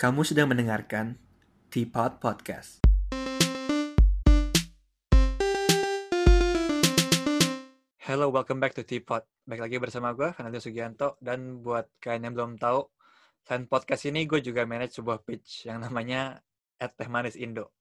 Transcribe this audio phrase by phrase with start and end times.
[0.00, 1.12] Kamu sedang mendengarkan
[1.68, 2.80] Teapot Podcast.
[8.00, 9.28] Hello, welcome back to Teapot.
[9.44, 11.20] Baik lagi bersama gue, Fernando Sugianto.
[11.20, 12.80] Dan buat kalian yang belum tahu,
[13.44, 16.40] selain podcast ini, gue juga manage sebuah pitch yang namanya
[16.80, 17.76] At Teh Manis Indo.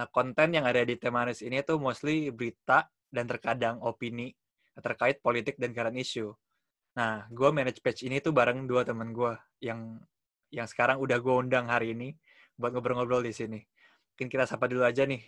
[0.00, 4.32] Nah, konten yang ada di Teh Manis ini tuh mostly berita dan terkadang opini
[4.72, 6.32] terkait politik dan current issue.
[6.96, 10.00] Nah, gue manage page ini tuh bareng dua temen gue yang
[10.48, 12.16] yang sekarang udah gue undang hari ini
[12.56, 13.60] buat ngobrol-ngobrol di sini.
[14.16, 15.20] Mungkin kita sapa dulu aja nih.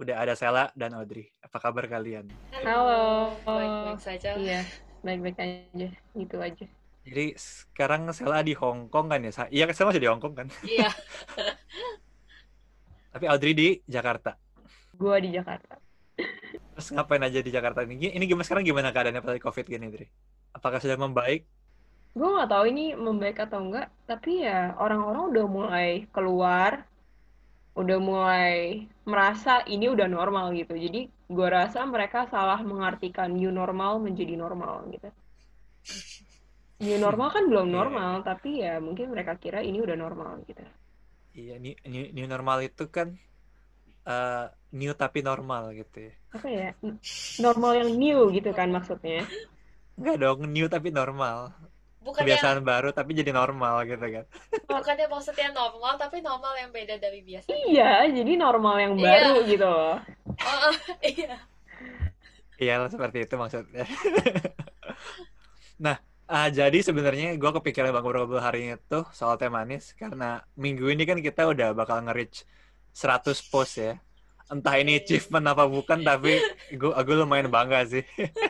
[0.00, 1.28] Udah ada Sela dan Audrey.
[1.44, 2.30] Apa kabar kalian?
[2.56, 3.34] Halo.
[3.44, 4.32] Baik-baik saja.
[4.38, 4.64] Iya,
[5.04, 5.88] baik-baik aja.
[6.16, 6.66] Gitu aja.
[7.04, 9.32] Jadi sekarang Sela di Hong Kong kan ya?
[9.52, 10.48] Iya, Sela masih di Hong Kong kan?
[10.64, 10.88] Iya.
[13.12, 14.38] Tapi Audrey di Jakarta.
[14.96, 15.76] Gua di Jakarta.
[16.78, 18.08] Terus ngapain aja di Jakarta ini?
[18.08, 20.06] Ini gimana sekarang gimana keadaannya pada COVID gini, Dri?
[20.54, 21.44] Apakah sudah membaik?
[22.18, 26.72] Gue nggak tahu ini membaik atau enggak, tapi ya orang-orang udah mulai keluar,
[27.80, 28.52] udah mulai
[29.10, 30.74] merasa ini udah normal gitu.
[30.84, 31.00] Jadi
[31.36, 35.08] gue rasa mereka salah mengartikan new normal menjadi normal gitu.
[36.84, 37.76] New normal kan belum Iya.
[37.76, 40.62] normal, tapi ya mungkin mereka kira ini udah normal gitu.
[41.38, 43.08] Iya, new, new, new normal itu kan
[44.12, 44.44] eh,
[44.78, 46.12] new tapi normal gitu ya.
[46.36, 46.68] Apa ya?
[47.44, 49.20] Normal yang new gitu kan maksudnya.
[49.98, 51.38] Enggak dong, new tapi normal.
[52.00, 54.24] Bukannya Kebiasaan baru tapi jadi normal gitu kan.
[54.64, 57.52] bukannya maksudnya normal tapi normal yang beda dari biasa.
[57.52, 59.04] Iya, jadi normal yang Iya.
[59.04, 59.96] baru gitu loh.
[60.40, 60.74] Oh, oh,
[61.12, 61.36] iya.
[62.56, 63.84] Iya, seperti itu maksudnya.
[65.76, 70.40] nah, ah, jadi sebenarnya gue kepikiran bang ngobrol hari ini tuh soal teh manis karena
[70.56, 72.48] minggu ini kan kita udah bakal nge-reach
[72.96, 74.00] 100 post ya.
[74.48, 76.40] Entah ini achievement apa bukan, tapi
[76.72, 78.04] gue gue lumayan bangga sih.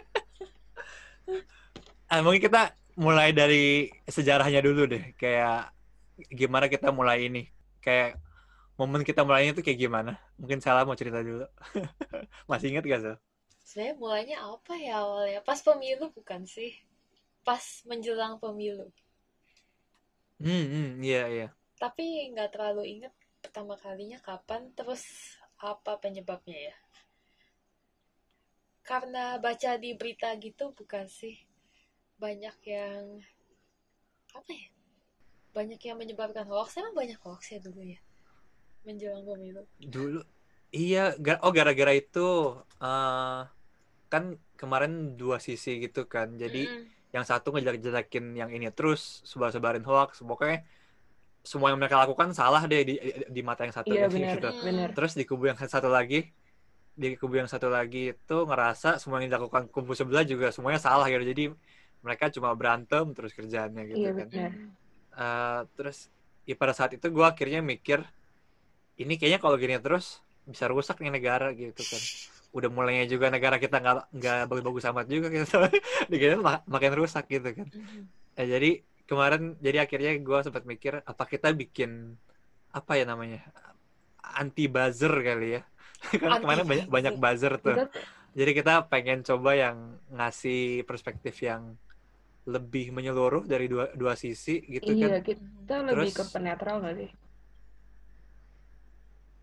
[2.11, 5.15] ah, mungkin kita mulai dari sejarahnya dulu deh.
[5.15, 5.75] Kayak
[6.31, 7.47] gimana kita mulai ini.
[7.85, 8.19] Kayak
[8.81, 10.17] momen kita mulainya tuh kayak gimana?
[10.41, 11.45] Mungkin salah mau cerita dulu.
[12.51, 13.17] Masih inget gak, Sel?
[13.61, 15.41] Sebenarnya mulainya apa ya awalnya?
[15.45, 16.75] Pas pemilu bukan sih?
[17.45, 18.89] Pas menjelang pemilu.
[20.41, 21.49] Hmm, hmm, iya, iya.
[21.77, 23.13] Tapi nggak terlalu inget
[23.45, 26.77] pertama kalinya kapan, terus apa penyebabnya ya?
[28.81, 31.50] Karena baca di berita gitu bukan sih?
[32.21, 33.25] Banyak yang
[34.37, 34.69] apa ya?
[35.57, 36.77] Banyak yang menyebabkan hoax.
[36.77, 37.99] Emang banyak hoax ya dulu ya?
[38.85, 39.65] Menjelang pemilu.
[39.81, 40.21] Dulu,
[40.71, 42.29] iya, oh gara-gara itu,
[42.81, 43.43] eh
[44.11, 46.37] kan kemarin dua sisi gitu kan.
[46.37, 47.15] Jadi Mm-mm.
[47.17, 50.21] yang satu ngejelek-jelekin yang ini terus sebar-sebarin hoax.
[50.21, 50.63] Pokoknya
[51.41, 54.37] semua yang mereka lakukan salah deh di, di, di mata yang satu Iya ini benar,
[54.37, 54.51] gitu.
[54.61, 54.89] Benar.
[54.93, 56.29] Terus di kubu yang satu lagi,
[56.93, 61.09] di kubu yang satu lagi itu ngerasa semua yang dilakukan kubu sebelah juga semuanya salah
[61.09, 61.25] gitu.
[61.25, 61.45] Jadi
[62.01, 64.29] mereka cuma berantem terus kerjaannya gitu Iya kan.
[65.11, 65.99] Eh, terus
[66.49, 68.01] ya pada saat itu gue akhirnya mikir
[69.01, 72.03] ini kayaknya kalau gini terus bisa rusak nih negara gitu kan.
[72.57, 75.57] Udah mulainya juga negara kita nggak nggak bagus-bagus amat juga gitu.
[76.11, 77.67] Dikira mak- makin rusak gitu kan.
[78.39, 78.71] Eh, jadi
[79.09, 82.15] kemarin jadi akhirnya gue sempat mikir apa kita bikin
[82.71, 83.43] apa ya namanya
[84.23, 85.63] anti buzzer kali ya?
[86.21, 87.53] Karena kemarin banyak banyak buzzer.
[87.61, 87.77] tuh.
[88.31, 89.77] Jadi kita pengen coba yang
[90.15, 91.75] ngasih perspektif yang
[92.49, 96.97] lebih menyeluruh dari dua dua sisi gitu kan iya kita lebih ke Terus- penetral nggak
[96.97, 97.11] sih?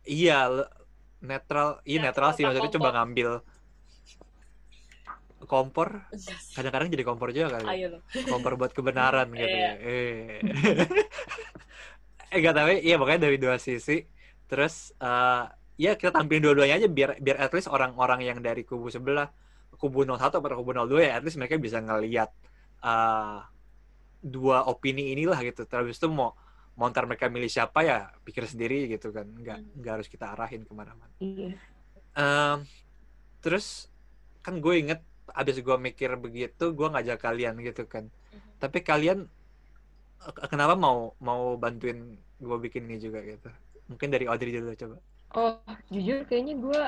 [0.07, 0.39] Iya,
[1.19, 2.95] netral, iya netral, Netral sih maksudnya coba kompor?
[2.95, 3.29] ngambil
[5.47, 5.89] kompor,
[6.51, 7.99] kadang-kadang jadi kompor juga kali, Ayo lo.
[8.25, 9.67] kompor buat kebenaran gitu Iya.
[9.67, 9.71] ya.
[9.79, 10.39] Eh,
[12.33, 14.03] eh gak tahu, iya pokoknya dari dua sisi.
[14.47, 15.43] Terus eh
[15.77, 19.29] ya kita tampilin dua-duanya aja biar biar at least orang-orang yang dari kubu sebelah,
[19.77, 22.31] kubu 01 atau kubu 02 ya at least mereka bisa ngelihat
[22.83, 23.39] eh
[24.23, 25.63] dua opini inilah gitu.
[25.69, 26.33] Terus itu mau
[26.77, 29.69] mau ntar mereka milih siapa ya pikir sendiri gitu kan, nggak Hmm.
[29.81, 31.13] nggak harus kita arahin ke mana-mana.
[31.19, 31.57] Iya.
[32.17, 32.57] Em,
[33.43, 33.89] terus
[34.45, 35.01] kan gue inget
[35.35, 38.51] abis gue mikir begitu gue ngajak kalian gitu kan Mhm.
[38.63, 39.19] tapi kalian
[40.27, 43.49] eh, kenapa mau mau bantuin gue bikin ini juga gitu
[43.89, 44.97] mungkin dari Audrey dulu coba
[45.35, 45.59] Oh,
[45.91, 46.81] jujur kayaknya gue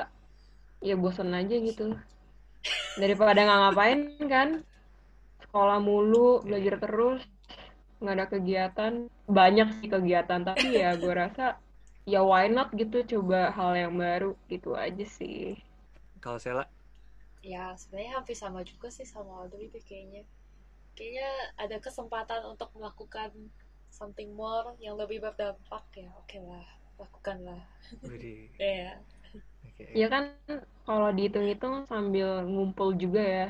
[0.88, 1.92] ya bosan aja gitu.
[3.00, 4.48] Daripada nggak ngapain kan,
[5.50, 7.20] sekolah mulu, belajar terus,
[8.00, 8.92] nggak ada kegiatan.
[9.38, 11.46] Banyak sih kegiatan, tapi ya gue rasa
[12.12, 15.38] ya why not gitu coba hal yang baru gitu aja sih.
[16.20, 16.64] kalau Sela
[17.52, 20.22] Ya, sebenarnya hampir sama juga sih sama Audrey deh kayaknya.
[20.96, 21.28] Kayaknya
[21.64, 23.30] ada kesempatan untuk melakukan
[23.98, 26.08] something more yang lebih berdampak ya.
[26.20, 26.66] Oke lah,
[27.00, 27.62] lakukanlah.
[28.60, 29.00] Ya.
[29.66, 29.86] oke.
[30.00, 30.24] Ya kan
[30.86, 33.46] kalau dihitung-hitung sambil ngumpul juga ya,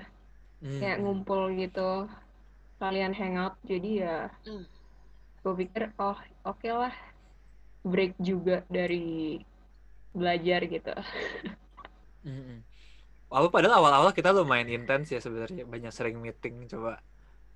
[0.61, 1.81] Hmm, kayak ngumpul gitu,
[2.81, 4.65] kalian hangout jadi ya Hmm.
[5.43, 6.93] gue pikir oh oke lah
[7.87, 9.39] break juga dari
[10.17, 10.93] belajar gitu.
[12.27, 12.61] Mm-mm.
[13.33, 17.01] Awal padahal awal-awal kita lumayan intens ya sebenarnya banyak sering meeting coba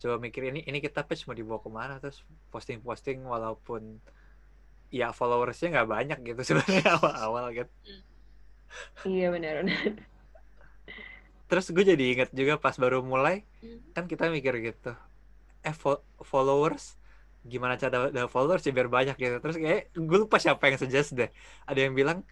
[0.03, 2.19] coba mikir ini ini kita page mau dibawa ke mana terus
[2.53, 3.83] posting-posting walaupun
[4.99, 7.69] ya followersnya nggak banyak gitu sebenarnya awal-awal kan
[9.05, 10.14] Iya benar-benar.
[11.55, 13.79] Terus gue jadi inget juga pas baru mulai Hmm.
[13.93, 14.91] kan kita mikir gitu
[15.63, 16.99] eh fo- followers?
[17.43, 19.37] Gimana cara dapat followers ya biar banyak gitu.
[19.39, 21.31] Terus kayak gue lupa siapa yang suggest deh.
[21.63, 22.27] Ada yang bilang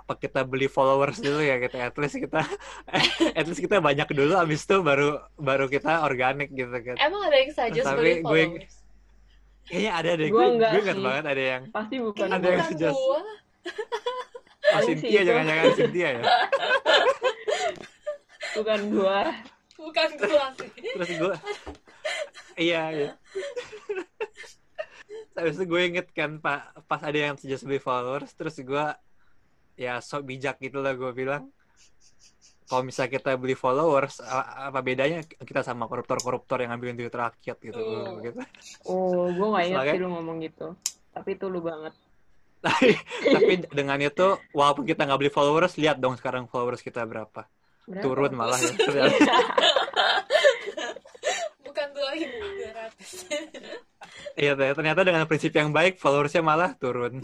[0.00, 1.56] apa kita beli followers dulu ya?
[1.56, 2.40] Gitu at least kita
[3.38, 4.34] at least kita banyak dulu.
[4.34, 6.96] Abis itu baru baru kita organik gitu kan.
[6.98, 8.74] Emang ada yang suggest Tapi beli gue- followers?
[9.64, 10.28] kayaknya ada deh.
[10.28, 12.96] Gue enggak gue ingat banget ada yang Pasti bukan Ada yang suggest.
[12.98, 13.20] gua.
[14.70, 16.22] oh Cynthia jangan-jangan Cynthia ya
[18.54, 19.20] bukan gua.
[19.76, 20.70] Bukan gua sih.
[20.92, 21.36] terus gue
[22.58, 23.10] iya iya
[25.32, 28.86] Habis itu gue inget kan pak pas ada yang suggest beli followers terus gue
[29.74, 31.48] ya sok bijak gitu lah gue bilang
[32.68, 37.80] kalau misalnya kita beli followers apa bedanya kita sama koruptor-koruptor yang ngambilin duit rakyat gitu
[37.80, 38.20] Oh.
[38.20, 38.38] gitu
[38.84, 40.66] Oh, gua nggak ingat sih lu ngomong gitu.
[41.10, 41.94] Tapi itu lu banget.
[42.60, 42.92] tapi,
[43.34, 47.48] tapi dengan itu walaupun kita nggak beli followers lihat dong sekarang followers kita berapa
[47.90, 48.00] Berapa?
[48.00, 49.18] turun malah ya Ternyata-
[51.60, 53.50] Bukan 2200.
[54.36, 57.20] iya ternyata dengan prinsip yang baik followersnya malah turun.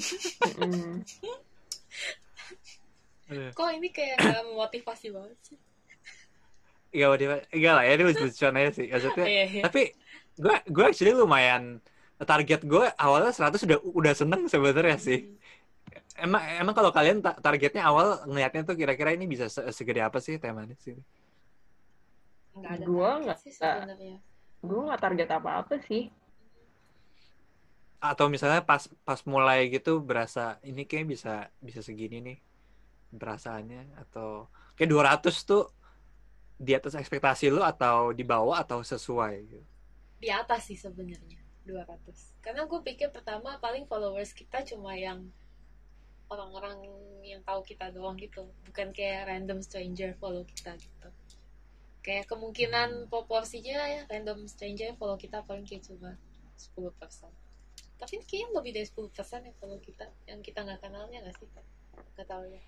[3.26, 5.58] Kok ini kayak gak memotivasi banget sih?
[6.94, 8.86] Iya, waduh, enggak lah ya, ini lucu-lucuan aja sih.
[8.88, 9.62] Maksudnya, Iya, iya.
[9.66, 9.82] tapi
[10.38, 11.82] gue gue actually lumayan
[12.16, 15.36] target gue awalnya 100 udah udah seneng sebenarnya sih.
[16.16, 20.16] Emang emang kalau kalian ta- targetnya awal ngelihatnya tuh kira-kira ini bisa se- segede apa
[20.16, 20.96] sih temanis sih?
[22.56, 24.16] Nggak ada Gua target nggak- sih sebenarnya.
[24.64, 26.08] Gua nggak target apa-apa sih.
[28.00, 32.38] Atau misalnya pas pas mulai gitu berasa ini kayak bisa bisa segini nih
[33.12, 35.68] perasaannya atau kayak 200 tuh
[36.56, 39.64] di atas ekspektasi lu atau di bawah atau sesuai gitu.
[40.16, 42.32] Di atas sih sebenarnya 200.
[42.40, 45.28] Karena gue pikir pertama paling followers kita cuma yang
[46.26, 46.82] orang-orang
[47.22, 51.08] yang tahu kita doang gitu, bukan kayak random stranger follow kita gitu.
[52.00, 56.14] Kayak kemungkinan proporsinya ya random stranger follow kita paling kayak cuma
[56.54, 57.26] 10%.
[57.96, 59.10] Tapi kayaknya lebih dari 10%
[59.42, 61.48] yang follow kita, yang kita nggak kenalnya nggak sih?
[62.14, 62.62] Nggak tahu ya.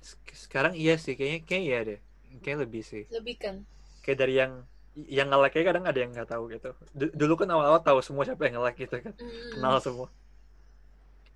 [0.00, 2.00] Sek- Sekarang iya sih kayaknya kayak iya deh.
[2.40, 3.04] Kayak lebih sih.
[3.08, 3.56] Lebih kan?
[4.02, 4.66] kayak dari yang
[4.98, 6.74] yang nge-like kadang ada yang nggak tahu gitu.
[6.90, 9.14] Du- Dulu kan awal-awal tahu semua siapa yang nge-like gitu kan.
[9.14, 9.50] Hmm.
[9.54, 10.08] Kenal semua.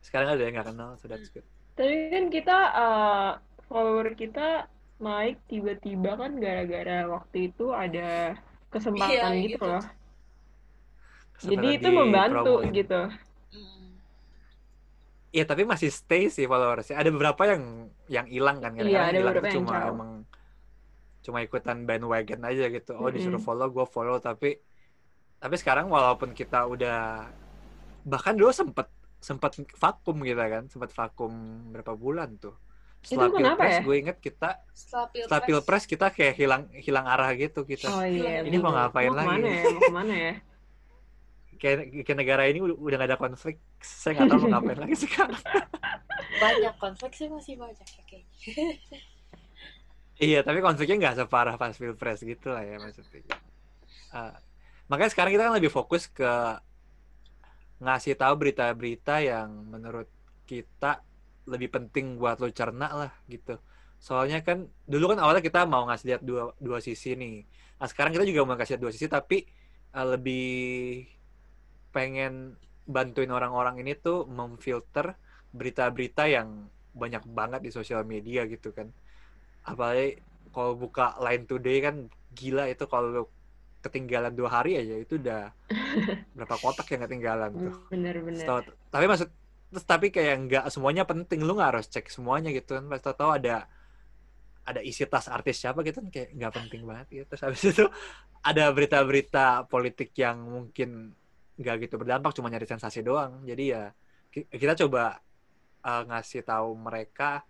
[0.07, 1.47] Sekarang ada yang nggak kenal, so that's good.
[1.77, 3.29] Tapi kan kita uh,
[3.69, 4.41] follower kita
[5.07, 8.01] naik tiba-tiba kan gara-gara waktu itu ada
[8.73, 9.67] kesempatan Iya, gitu gitu.
[9.71, 9.85] loh.
[11.37, 12.73] Kesempatan Jadi itu membantu promoin.
[12.77, 13.01] gitu.
[13.53, 13.97] Hmm.
[15.35, 16.97] Iya, tapi masih stay sih followersnya.
[17.03, 17.63] Ada beberapa yang
[18.15, 19.93] yang hilang kan Iya, kadang-kadang ada hilang beberapa tuh yang cuma caw.
[19.93, 20.11] emang
[21.25, 22.91] cuma ikutan bandwagon aja gitu.
[23.03, 23.47] Oh, disuruh Mm-mm.
[23.47, 24.47] follow, gue follow tapi
[25.43, 26.97] tapi sekarang walaupun kita udah
[28.07, 28.87] bahkan dulu sempet
[29.27, 31.33] sempet vakum gitu kan, sempet vakum
[31.75, 32.55] berapa bulan tuh.
[33.03, 33.83] Setelah Itu kenapa pilpres, ya?
[33.83, 37.91] gue inget kita Setelah pilpres, setelah pilpres kita kayak hilang hilang arah gitu kita.
[37.91, 38.47] Oh iya.
[38.47, 38.87] Ini mau bener.
[38.87, 39.27] ngapain Mau lagi?
[39.27, 39.63] ke mana ya?
[39.67, 40.35] Mau ke mana ya?
[41.57, 43.57] Kayak, kayak negara ini udah, udah gak ada konflik.
[43.81, 45.41] Saya nggak tahu mau ngapain lagi sekarang.
[46.45, 48.77] banyak konflik sih masih banyak ya kayaknya.
[50.17, 53.21] Iya, tapi konfliknya nggak separah pas pilpres gitu lah ya maksudnya.
[54.13, 54.33] Uh,
[54.89, 56.25] makanya sekarang kita kan lebih fokus ke
[57.83, 60.09] ngasih tahu berita-berita yang menurut
[60.49, 61.05] kita
[61.47, 63.59] lebih penting buat lo cerna lah gitu.
[64.01, 67.45] Soalnya kan dulu kan awalnya kita mau ngasih lihat dua dua sisi nih.
[67.79, 69.47] Nah sekarang kita juga mau kasih lihat dua sisi tapi
[69.97, 71.07] uh, lebih
[71.93, 72.57] pengen
[72.87, 75.19] bantuin orang-orang ini tuh memfilter
[75.51, 78.89] berita-berita yang banyak banget di sosial media gitu kan
[79.67, 80.23] apalagi
[80.55, 83.29] kalau buka Line Today kan gila itu kalau
[83.87, 85.55] ketinggalan dua hari aja itu udah
[86.37, 87.75] berapa kotak yang ketinggalan tuh.
[87.89, 88.39] Bener-bener.
[88.39, 89.29] Setahu- tapi maksud
[89.67, 92.85] terus tapi kayak nggak semuanya penting lu nggak harus cek semuanya gitu kan.
[92.91, 93.67] Pas tahu ada
[94.67, 97.25] ada isi tas artis siapa gitu kan kayak nggak penting banget gitu.
[97.35, 97.85] Terus habis itu
[98.43, 101.15] ada berita-berita politik yang mungkin
[101.57, 103.43] nggak gitu berdampak cuma nyari sensasi doang.
[103.47, 103.95] Jadi ya
[104.35, 105.19] ki- kita coba
[105.87, 107.47] uh, ngasih tahu mereka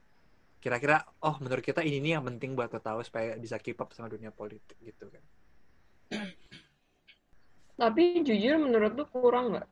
[0.60, 3.92] kira-kira oh menurut kita ini nih yang penting buat lo tahu supaya bisa keep up
[3.94, 5.22] sama dunia politik gitu kan
[7.76, 9.68] Tapi jujur menurut lu kurang nggak?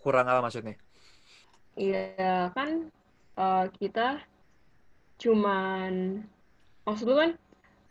[0.00, 0.74] kurang apa maksudnya
[1.76, 2.90] Iya kan
[3.36, 4.20] eh, kita
[5.20, 6.24] cuman
[6.88, 7.30] maksud lu kan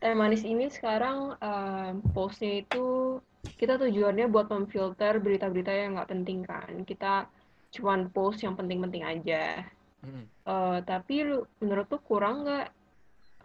[0.02, 3.18] teh manis ini sekarang eh, postnya itu
[3.56, 7.30] kita tujuannya buat memfilter berita-berita yang nggak penting kan kita
[7.70, 9.62] cuman post yang penting-penting aja.
[10.02, 10.26] Mm.
[10.26, 12.74] Eh, tapi lu menurut tuh kurang nggak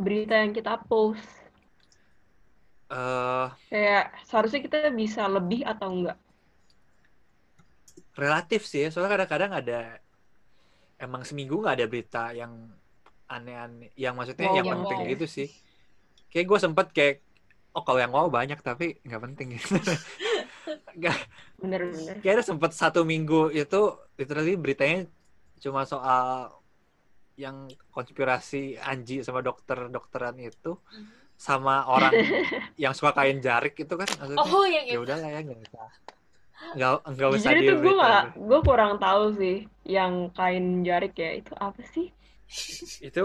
[0.01, 1.44] berita yang kita post?
[2.95, 6.17] Eh, Kayak seharusnya kita bisa lebih atau enggak?
[8.23, 9.75] relatif sih, ya, soalnya kadang-kadang ada
[11.05, 12.53] emang seminggu nggak ada berita yang
[13.35, 15.07] aneh-aneh, yang maksudnya Wow, yang penting wow.
[15.13, 15.49] gitu sih.
[16.31, 17.15] Kayak gue sempet kayak,
[17.77, 19.75] oh kalau yang wow banyak tapi nggak penting gitu.
[20.99, 21.19] Nggak,
[21.63, 22.19] Bener-bener.
[22.23, 23.77] kayaknya sempet satu minggu itu
[24.19, 24.99] literally beritanya
[25.63, 26.51] cuma soal
[27.35, 27.57] yang
[27.95, 31.24] konspirasi Anji sama dokter-dokteran itu Mhm.
[31.37, 32.13] Sama orang
[32.83, 35.03] yang suka kain jarik itu kan maksudnya Oh, yang ya itu.
[35.05, 35.89] udah lah ya nggak usah
[36.75, 41.31] nggak nggak usah Jujur itu gue nggak, gue kurang tahu sih yang kain jarik ya
[41.37, 42.09] itu apa sih?
[43.03, 43.23] itu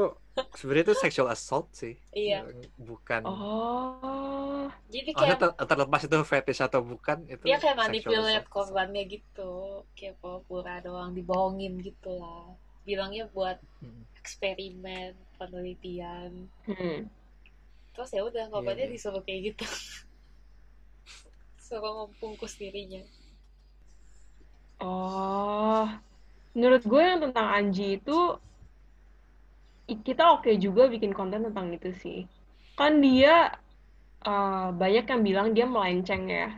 [0.55, 2.47] sebenarnya itu sexual assault sih Iya.
[2.79, 9.03] bukan Oh, Jadi kayak ter- terlepas itu fetish atau bukan itu dia kayak manipulate korbannya
[9.05, 9.83] gitu.
[9.93, 12.53] Kayak pura-pura doang dibohongin gitu lah.
[12.87, 14.03] Bilangnya buat Hmm.
[14.17, 16.49] eksperimen, penelitian.
[16.65, 17.05] hmm.
[17.99, 18.87] Terus ya udah iya.
[18.87, 19.67] disuruh kayak gitu.
[21.67, 23.03] Suruh membungkus dirinya.
[24.79, 25.83] Oh,
[26.55, 28.39] menurut gue yang tentang Anji itu
[30.07, 32.23] kita oke juga bikin konten tentang itu sih.
[32.79, 33.51] Kan dia
[34.23, 36.55] eh, banyak yang bilang dia melenceng ya.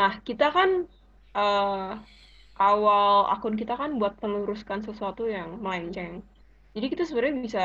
[0.00, 0.88] Nah, kita kan
[1.36, 1.92] eh,
[2.56, 6.24] awal akun kita kan buat meluruskan sesuatu yang melenceng.
[6.72, 7.64] Jadi kita sebenarnya bisa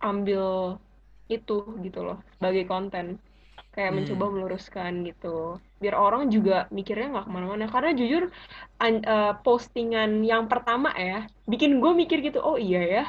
[0.00, 0.80] ambil
[1.28, 3.18] itu gitu loh sebagai konten.
[3.76, 3.96] Kayak Hmm.
[4.00, 5.60] mencoba meluruskan gitu.
[5.82, 7.64] Biar orang juga mikirnya nggak ke mana-mana.
[7.68, 8.32] Karena jujur
[8.80, 13.04] an- eh, postingan yang pertama ya, bikin gue mikir gitu, oh iya ya,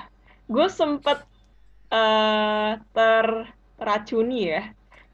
[0.51, 1.23] gue sempet
[1.87, 4.61] eh, terracuni ya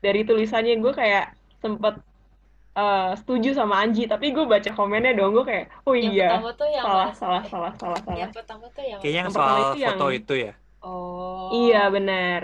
[0.01, 2.01] dari tulisannya gue kayak sempet
[2.73, 6.51] eh, setuju sama Anji, tapi gue baca komennya dong gue kayak, oh Yang iya, pertama
[6.57, 8.17] tuh yang salah, salah, salah, salah, salah.
[8.17, 11.47] Yang pertama tuh yang kayaknya yang Yang soal itu yang- foto itu ya Oh.
[11.55, 12.41] Iya benar.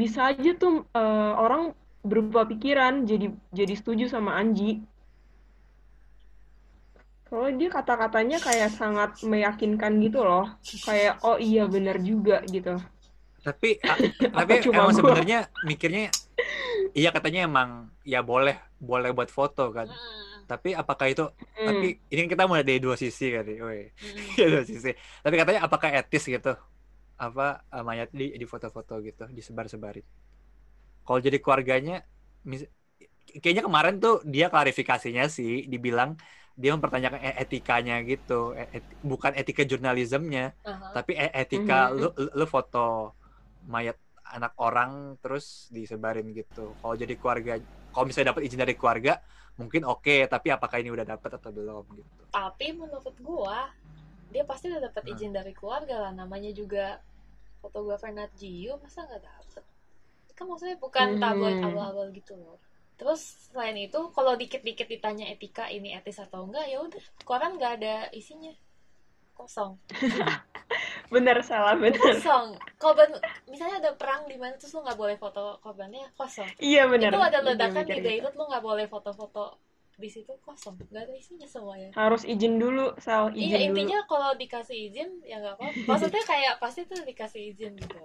[0.00, 1.62] Bisa aja tuh eh, orang
[2.10, 3.26] berubah pikiran jadi
[3.58, 4.70] jadi setuju sama Anji.
[7.30, 10.44] Soalnya dia kata-katanya kayak sangat meyakinkan gitu loh.
[10.86, 12.72] Kayak oh iya benar juga gitu.
[13.46, 14.02] tapi a-
[14.34, 16.00] tapi cuma emang sebenarnya mikirnya
[16.98, 17.70] iya katanya emang
[18.12, 21.22] ya boleh boleh buat foto kan Mm, tapi apakah itu
[21.56, 21.66] Hmm.
[21.68, 24.38] tapi ini kan kita mulai dari dua sisi kan ya, woi mm.
[24.38, 24.90] Iya, dua sisi
[25.24, 26.50] tapi katanya apakah etis gitu
[27.26, 27.42] apa
[27.74, 30.06] eh, mayat di di foto-foto gitu disebar-sebarin
[31.04, 31.92] kalau jadi keluarganya
[32.50, 32.68] mis-
[33.42, 36.10] kayaknya kemarin tuh dia klarifikasinya sih dibilang
[36.60, 40.88] dia mempertanyakan e- etikanya gitu E- et- bukan etika jurnalismnya Aha.
[40.94, 41.98] tapi e- etika Mhm.
[42.00, 42.78] lu, lu lu foto
[43.74, 43.96] mayat
[44.36, 44.90] anak orang
[45.22, 45.44] terus
[45.76, 47.52] disebarin gitu kalau jadi keluarga
[47.92, 49.12] kalau misalnya dapat izin dari keluarga
[49.60, 53.72] mungkin oke tapi apakah ini udah dapat atau belum gitu Tapi menurut gua
[54.28, 55.12] dia pasti udah dapat Hmm.
[55.14, 56.12] izin dari keluarga lah.
[56.12, 57.00] Namanya juga
[57.58, 59.64] fotografer Nat Geo masa nggak dapet?
[60.32, 61.20] Kan maksudnya bukan Hmm.
[61.20, 62.56] tabloid abal-abal gitu loh.
[62.98, 63.20] Terus
[63.50, 67.94] selain itu kalau dikit-dikit ditanya etika ini etis atau enggak ya udah koran nggak ada
[68.10, 68.50] isinya
[69.34, 69.78] kosong
[71.14, 71.94] Bener salah bener.
[71.94, 73.06] kosong korban
[73.46, 77.14] misalnya ada perang di mana terus lu nggak boleh foto korbannya kosong Iya bener.
[77.14, 78.02] itu ada Gue ledakan di.
[78.02, 79.56] Beirut lu nggak boleh foto-foto
[79.98, 84.30] di situ kosong nggak ada isinya semuanya Harus izin dulu, Sal, izin Iya intinya kalau
[84.32, 85.74] dikasih izin ya nggak apa-apa.
[85.90, 87.98] Maksudnya kayak pasti tuh dikasih izin gitu.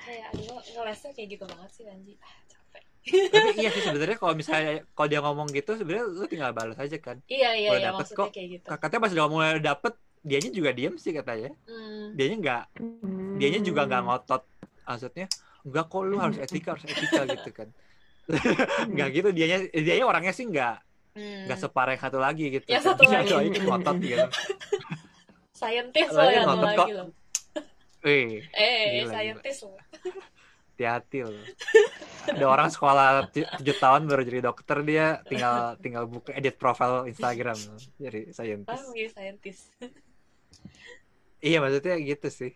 [0.00, 2.14] Kayak aduh ngelesnya kayak gitu banget sih Anji.
[2.16, 2.82] Ah, capek.
[3.06, 6.96] tapi iya sih sebenarnya kalau misalnya kalau dia ngomong gitu sebenarnya lu tinggal balas aja
[6.96, 8.30] kan Iya iya Udah iya dapet maksudnya kok.
[8.30, 8.66] kayak gitu.
[8.72, 12.14] katanya pas udah mulai dapet dianya juga diem sih katanya Hmm.
[12.14, 13.34] dianya nggak Hmm.
[13.38, 14.42] dianya juga nggak ngotot
[14.82, 15.26] maksudnya
[15.62, 17.68] enggak kok lu harus etika harus etika gitu kan
[18.90, 20.76] nggak gitu dianya dianya orangnya sih nggak
[21.16, 21.48] Hmm.
[21.48, 23.28] nggak separah yang satu lagi gitu Yang satu Dia lagi.
[23.30, 24.26] doanya tuh ngotot gitu
[25.50, 26.88] Scientist Lagi loh yang lagi kok.
[26.92, 27.08] loh.
[28.02, 29.80] Wih, Eh, Gila, scientist loh.
[30.68, 31.40] hati-hati loh.
[32.28, 37.06] Ada orang sekolah tu- tujuh tahun baru jadi dokter dia tinggal tinggal buka edit profile
[37.06, 37.56] Instagram
[37.96, 38.84] jadi Ah, scientist.
[38.84, 39.62] menjadi scientist.
[41.38, 42.52] Iya maksudnya gitu sih.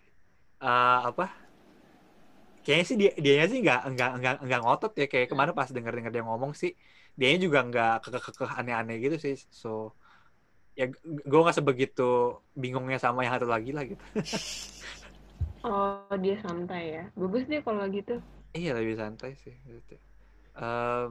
[0.58, 0.68] Eh,
[1.02, 1.32] apa?
[2.60, 5.92] Kayaknya sih dia dianya sih nggak nggak nggak nggak ngotot ya kayak kemarin pas denger
[5.94, 6.76] denger dia ngomong sih
[7.20, 9.36] dianya juga nggak kekeh kekeh aneh-aneh gitu sih.
[9.60, 9.92] So
[10.78, 10.88] ya
[11.30, 14.00] gue nggak sebegitu bingungnya sama yang satu lagi lah gitu.
[15.60, 17.04] Oh, dia santai ya.
[17.20, 18.16] Bagus deh kalau gitu.
[18.56, 19.52] Iya lebih santai sih.
[19.52, 19.94] Gitu.
[20.56, 21.10] Em,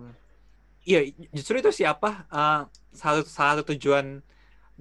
[0.90, 1.00] iya
[1.38, 2.60] justru itu siapa eh,
[3.02, 4.06] salah salah satu tujuan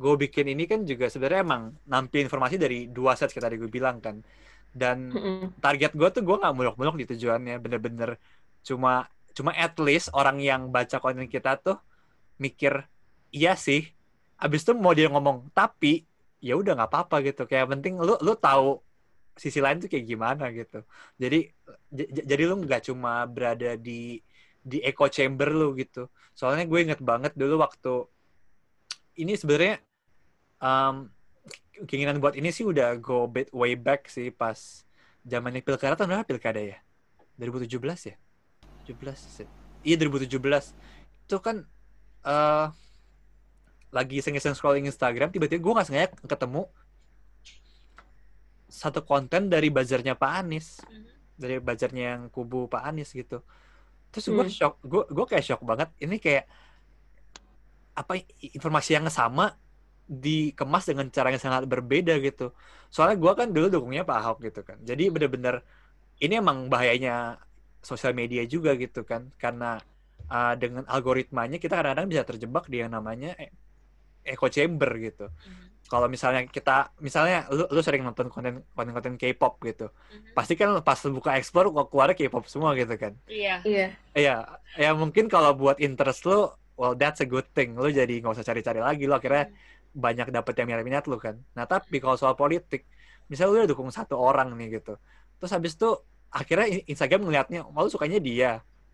[0.03, 3.71] gue bikin ini kan juga sebenarnya emang nampil informasi dari dua set kayak tadi gue
[3.79, 4.17] bilang kan
[4.81, 4.99] dan
[5.65, 8.11] target gue tuh gue nggak muluk-muluk di tujuannya bener-bener
[8.69, 9.07] cuma
[9.39, 11.79] cuma at least orang yang baca konten kita tuh
[12.43, 12.83] mikir
[13.31, 13.87] iya sih.
[14.35, 16.03] Abis itu mau dia ngomong tapi
[16.43, 17.47] ya udah nggak apa-apa gitu.
[17.47, 18.83] Kayak penting lu lu tahu
[19.39, 20.83] sisi lain tuh kayak gimana gitu.
[21.15, 21.55] Jadi
[22.27, 24.19] jadi lu nggak cuma berada di
[24.59, 26.11] di echo chamber lu gitu.
[26.35, 28.11] Soalnya gue inget banget dulu waktu
[29.23, 29.79] ini sebenarnya
[30.59, 31.07] um,
[31.87, 34.83] keinginan buat ini sih udah go bit way back sih pas
[35.23, 36.79] zamannya pilkada tahun berapa pilkada ya?
[37.39, 38.19] 2017 ya
[38.89, 39.47] 17 sih.
[39.85, 40.73] iya 2017
[41.29, 41.63] itu kan
[42.25, 42.67] eh
[43.89, 46.69] lagi iseng-iseng scrolling Instagram tiba-tiba gue nggak sengaja ketemu
[48.69, 51.09] satu konten dari bazarnya Pak Anies Mhm.
[51.39, 53.41] dari bazarnya yang kubu Pak Anies gitu
[54.09, 54.53] terus gue Hmm.
[54.53, 56.45] shock gue gue kayak shock banget ini kayak
[57.93, 59.57] apa informasi yang sama
[60.09, 62.53] dikemas dengan cara yang sangat berbeda gitu
[62.89, 65.61] soalnya gue kan dulu dukungnya Pak Ahok gitu kan jadi bener-bener
[66.19, 67.37] ini emang bahayanya
[67.81, 69.79] sosial media juga gitu kan karena
[70.29, 73.55] uh, dengan algoritmanya kita kadang-kadang bisa terjebak di yang namanya e-
[74.25, 75.89] echo chamber gitu Mhm.
[75.89, 80.37] kalau misalnya kita misalnya lu lu sering nonton konten konten konten K-pop gitu Mhm.
[80.37, 83.63] pasti kan pas lu buka explore kok keluar K-pop semua gitu kan Iya.
[83.65, 83.87] Iya.
[84.13, 84.37] Iya,
[84.75, 87.79] ya mungkin kalau buat interest lu, well that's a good thing.
[87.79, 89.47] Lu jadi nggak usah cari-cari lagi, lu akhirnya
[89.95, 91.39] banyak dapet yang minat-minat lu kan.
[91.55, 92.83] Nah tapi kalau soal politik,
[93.31, 94.99] misalnya lu udah dukung satu orang nih gitu,
[95.39, 95.91] terus habis itu
[96.33, 98.51] akhirnya Instagram ngeliatnya, oh lu sukanya dia,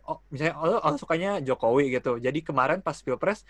[0.06, 2.18] oh misalnya oh, oh, sukanya Jokowi gitu.
[2.22, 3.42] Jadi kemarin pas pilpres,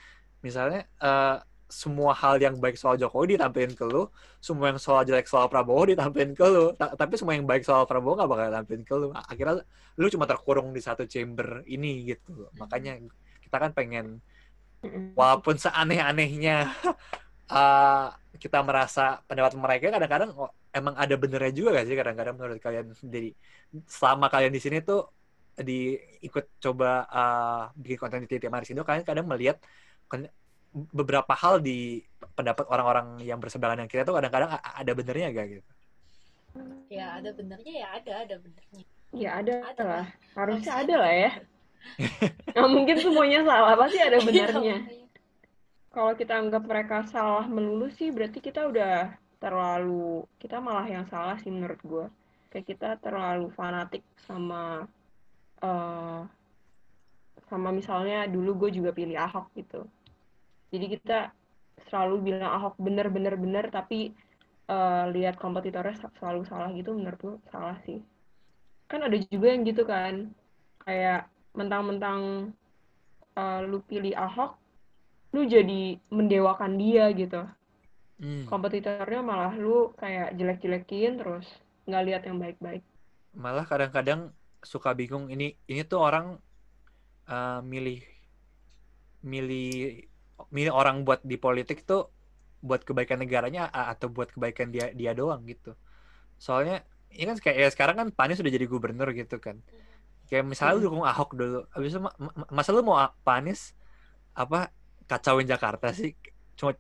[0.44, 1.36] misalnya eh,
[1.68, 4.08] semua hal yang baik soal Jokowi ditampilin ke lu,
[4.40, 7.84] semua yang soal jelek soal Prabowo ditampilin ke lu, Ta- tapi semua yang baik soal
[7.88, 9.08] Prabowo nggak bakal tampilin ke lu.
[9.16, 9.54] Akhirnya
[10.00, 12.48] lu cuma terkurung di satu chamber ini gitu.
[12.60, 13.00] Makanya
[13.44, 14.20] kita kan pengen
[14.84, 15.16] Mm-mm.
[15.16, 16.68] walaupun seaneh-anehnya
[17.50, 18.08] uh,
[18.38, 22.86] kita merasa pendapat mereka kadang-kadang oh, emang ada benernya juga gak sih kadang-kadang menurut kalian
[22.94, 23.30] sendiri
[23.88, 25.08] selama kalian di sini tuh
[25.54, 25.94] di
[26.26, 29.62] ikut coba uh, bikin konten di titik Maris Indo kalian kadang melihat
[30.74, 32.02] beberapa hal di
[32.34, 35.72] pendapat orang-orang yang berseberangan dengan kita tuh kadang-kadang ada benernya gak gitu
[36.86, 38.84] Ya ada benernya ya ada ada benernya.
[39.14, 40.06] Ya ada, Ada lah.
[40.34, 41.32] Harusnya Harus ada lah ya.
[42.54, 44.76] Nggak mungkin semuanya salah, pasti ada Iya, makanya.
[45.95, 51.39] Kalau kita anggap mereka salah melulu sih, berarti kita udah terlalu, kita malah yang salah
[51.39, 52.07] sih menurut gue.
[52.50, 54.91] Kayak kita terlalu fanatik sama,
[55.63, 56.21] eh
[57.47, 59.87] sama misalnya dulu gue juga pilih Ahok gitu.
[60.75, 61.30] Jadi kita
[61.87, 64.11] selalu bilang Ahok bener bener bener, tapi
[64.67, 68.02] eh, lihat kompetitornya selalu salah gitu, menurut gue salah sih.
[68.91, 70.35] Kan ada juga yang gitu kan,
[70.83, 72.50] kayak mentang-mentang
[73.39, 74.63] eh, lu pilih Ahok,
[75.34, 77.42] lu jadi mendewakan dia gitu.
[78.23, 78.44] Hmm.
[78.50, 81.47] Kompetitornya malah lu kayak jelek-jelekin terus
[81.88, 82.82] nggak lihat yang baik-baik.
[83.34, 84.30] malah kadang-kadang
[84.62, 86.26] suka bingung ini ini tuh orang
[87.28, 88.00] uh, milih
[89.25, 90.04] milih
[90.54, 92.10] milih orang buat di politik tuh
[92.64, 95.76] buat kebaikan negaranya atau buat kebaikan dia dia doang gitu
[96.40, 99.60] soalnya ini kan kayak ya sekarang kan Pak Anies sudah jadi gubernur gitu kan
[100.28, 103.76] kayak misalnya lu dukung Ahok dulu habis itu ma- ma- masa lu mau Anies
[104.34, 104.73] apa
[105.06, 106.12] kacauin Jakarta sih.
[106.54, 106.71] Cuma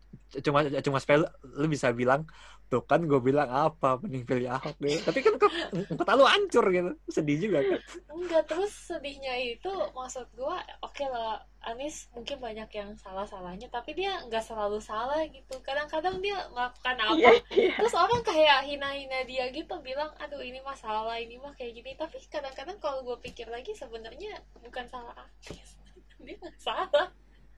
[0.42, 2.26] cuma cuma supaya lu, bisa bilang
[2.72, 4.74] tuh kan gue bilang apa mending pilih Ahok.
[4.80, 5.52] Deh tapi kan kok
[5.94, 6.90] kota lu hancur gitu.
[7.10, 7.80] Sedih juga kan.
[8.10, 14.20] Enggak terus sedihnya itu maksud gua oke lah Anis mungkin banyak yang salah-salahnya tapi dia
[14.26, 15.54] nggak selalu salah gitu.
[15.60, 17.74] Kadang-kadang dia melakukan apa Iya, iya.
[17.78, 21.92] terus orang kayak hina-hina dia gitu bilang aduh ini mah salah ini mah kayak gini.
[21.94, 25.76] Tapi kadang-kadang kalau gue pikir lagi sebenarnya bukan salah artis
[26.24, 27.12] dia nggak salah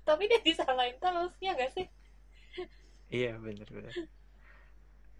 [0.07, 1.87] tapi dia disalahin terus ya gak sih?
[3.09, 3.95] Iya bener bener.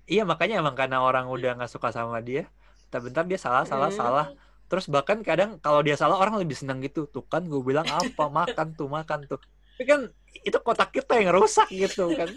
[0.07, 2.47] Iya makanya emang karena orang udah nggak suka sama dia
[2.87, 3.99] bentar-bentar dia salah salah Hmm.
[4.01, 4.27] salah.
[4.71, 7.11] Terus bahkan kadang kalau dia salah orang lebih senang gitu.
[7.11, 9.39] Tuh kan gue bilang apa makan tuh makan tuh.
[9.77, 10.01] Tapi kan
[10.47, 12.31] itu kotak kita yang rusak gitu kan.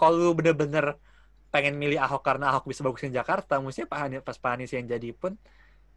[0.00, 0.96] Kalau lu bener-bener
[1.52, 4.86] pengen milih Ahok karena Ahok bisa bagusin Jakarta mestinya Pak Anies pas Pak Anies yang
[4.86, 5.36] jadi pun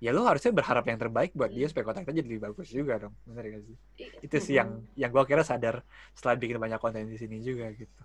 [0.03, 2.99] ya lu harusnya berharap yang terbaik buat dia supaya kota kita jadi lebih bagus juga
[3.07, 3.77] dong bener gak sih?
[4.19, 5.79] Itu sih yang yang gue kira sadar
[6.11, 8.03] setelah bikin banyak konten di sini juga gitu.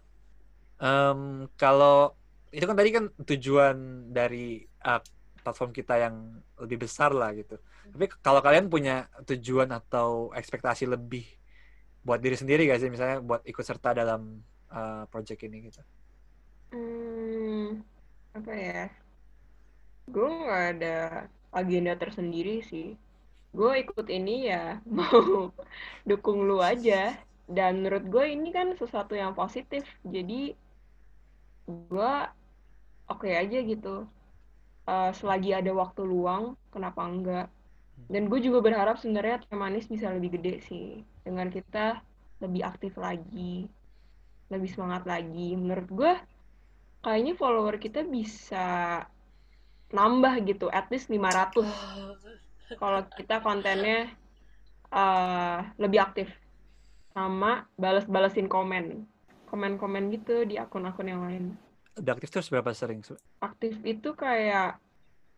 [0.79, 2.15] Em, kalau
[2.55, 3.77] itu kan tadi kan tujuan
[4.15, 5.03] dari uh,
[5.43, 7.59] platform kita yang lebih besar lah gitu.
[7.91, 11.27] Tapi kalau kalian punya tujuan atau ekspektasi lebih
[12.07, 12.95] buat diri sendiri gak sih?
[12.95, 14.39] Misalnya buat ikut serta dalam
[14.71, 15.83] uh, project ini gitu.
[16.71, 17.83] Hmm,
[18.39, 18.87] apa ya?
[20.07, 20.97] Gue nggak ada
[21.53, 22.97] agenda tersendiri sih.
[23.57, 25.53] Gue ikut ini ya mau
[26.09, 27.17] dukung lu aja.
[27.49, 29.85] Dan menurut gue ini kan sesuatu yang positif.
[30.05, 30.53] Jadi
[31.69, 32.13] gue
[33.09, 34.05] oke aja gitu.
[34.89, 37.47] Eh, selagi ada waktu luang, kenapa enggak?
[38.09, 40.87] Dan gue juga berharap sebenarnya Teh Manis bisa lebih gede sih.
[41.25, 42.01] Dengan kita
[42.45, 43.69] lebih aktif lagi.
[44.49, 45.53] lebih semangat lagi.
[45.61, 46.13] Menurut gue
[47.05, 48.67] kayaknya follower kita bisa
[49.91, 51.65] nambah gitu, at least 500
[52.83, 54.13] kalau kita kontennya
[54.93, 56.29] uh, lebih aktif.
[57.17, 59.09] Sama balas-balasin komen.
[59.49, 61.45] Komen-komen gitu di akun-akun yang lain.
[61.97, 63.03] Udah aktif terus berapa sering?
[63.43, 64.79] aktif itu kayak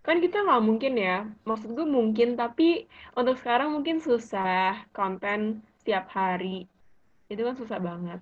[0.03, 1.25] kan kita nggak mungkin ya.
[1.47, 6.67] Maksud gue mungkin tapi untuk sekarang mungkin susah konten setiap hari.
[7.31, 8.21] Itu kan susah banget.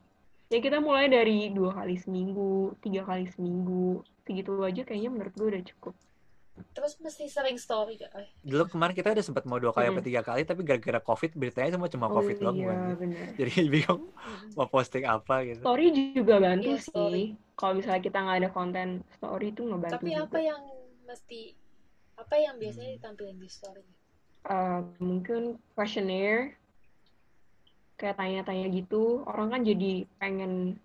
[0.52, 4.04] Ya kita mulai dari dua kali seminggu tiga kali seminggu.
[4.28, 5.96] Segitu aja kayaknya menurut gue udah cukup
[6.70, 8.10] Terus mesti sering story gak?
[8.40, 10.06] Dulu kemarin kita udah sempat mau dua kali apa Mm-mm.
[10.06, 12.54] tiga kali, tapi gara-gara covid beritanya semua cuma oh covid doang.
[12.54, 12.96] iya bukan?
[12.96, 14.02] bener Jadi bingung
[14.52, 15.60] mau posting apa gitu.
[15.60, 17.24] story juga bantu Iya, sih story.
[17.54, 20.62] kalau misalnya kita nggak ada konten story itu ngebantu Tapi juga apa yang
[21.02, 21.40] mesti
[22.14, 22.96] apa yang biasanya Hmm.
[22.98, 23.84] ditampilin di story?
[24.40, 25.40] Eh, mungkin
[25.72, 26.56] questionnaire
[27.94, 30.78] kayak tanya-tanya gitu orang kan jadi pengen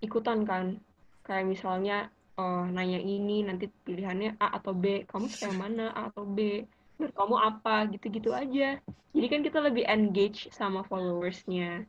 [0.00, 0.82] ikutan kan
[1.22, 5.04] kayak misalnya eh, nanya ini nanti pilihannya A atau B.
[5.04, 6.64] Kamu suka yang mana A atau B?
[6.96, 7.84] Kamu apa?
[7.92, 8.80] Gitu-gitu aja.
[9.12, 11.84] Jadi kan kita lebih engage sama followersnya.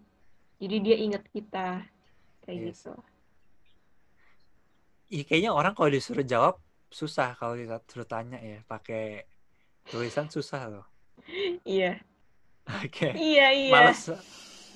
[0.60, 1.88] Jadi dia inget kita.
[2.44, 2.68] Kayak Yes.
[2.76, 2.94] gitu.
[5.12, 6.56] Ih, kayaknya orang kalau disuruh jawab
[6.92, 8.60] susah kalau kita suruh tanya ya.
[8.68, 9.24] Pakai
[9.88, 10.86] tulisan susah loh.
[11.68, 12.00] iya.
[12.84, 13.12] Oke.
[13.18, 13.74] iya iya.
[13.74, 14.02] Malas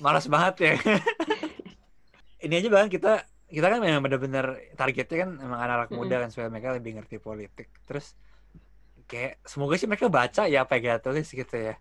[0.00, 0.74] malas banget ya.
[2.44, 2.88] Ini aja bang.
[2.92, 3.12] Kita
[3.46, 7.70] kita kan memang bener-bener targetnya kan emang anak-anak muda kan supaya mereka lebih ngerti politik.
[7.86, 8.18] Terus
[9.06, 11.74] kayak semoga sih mereka baca ya apa yang kita tulis gitu ya.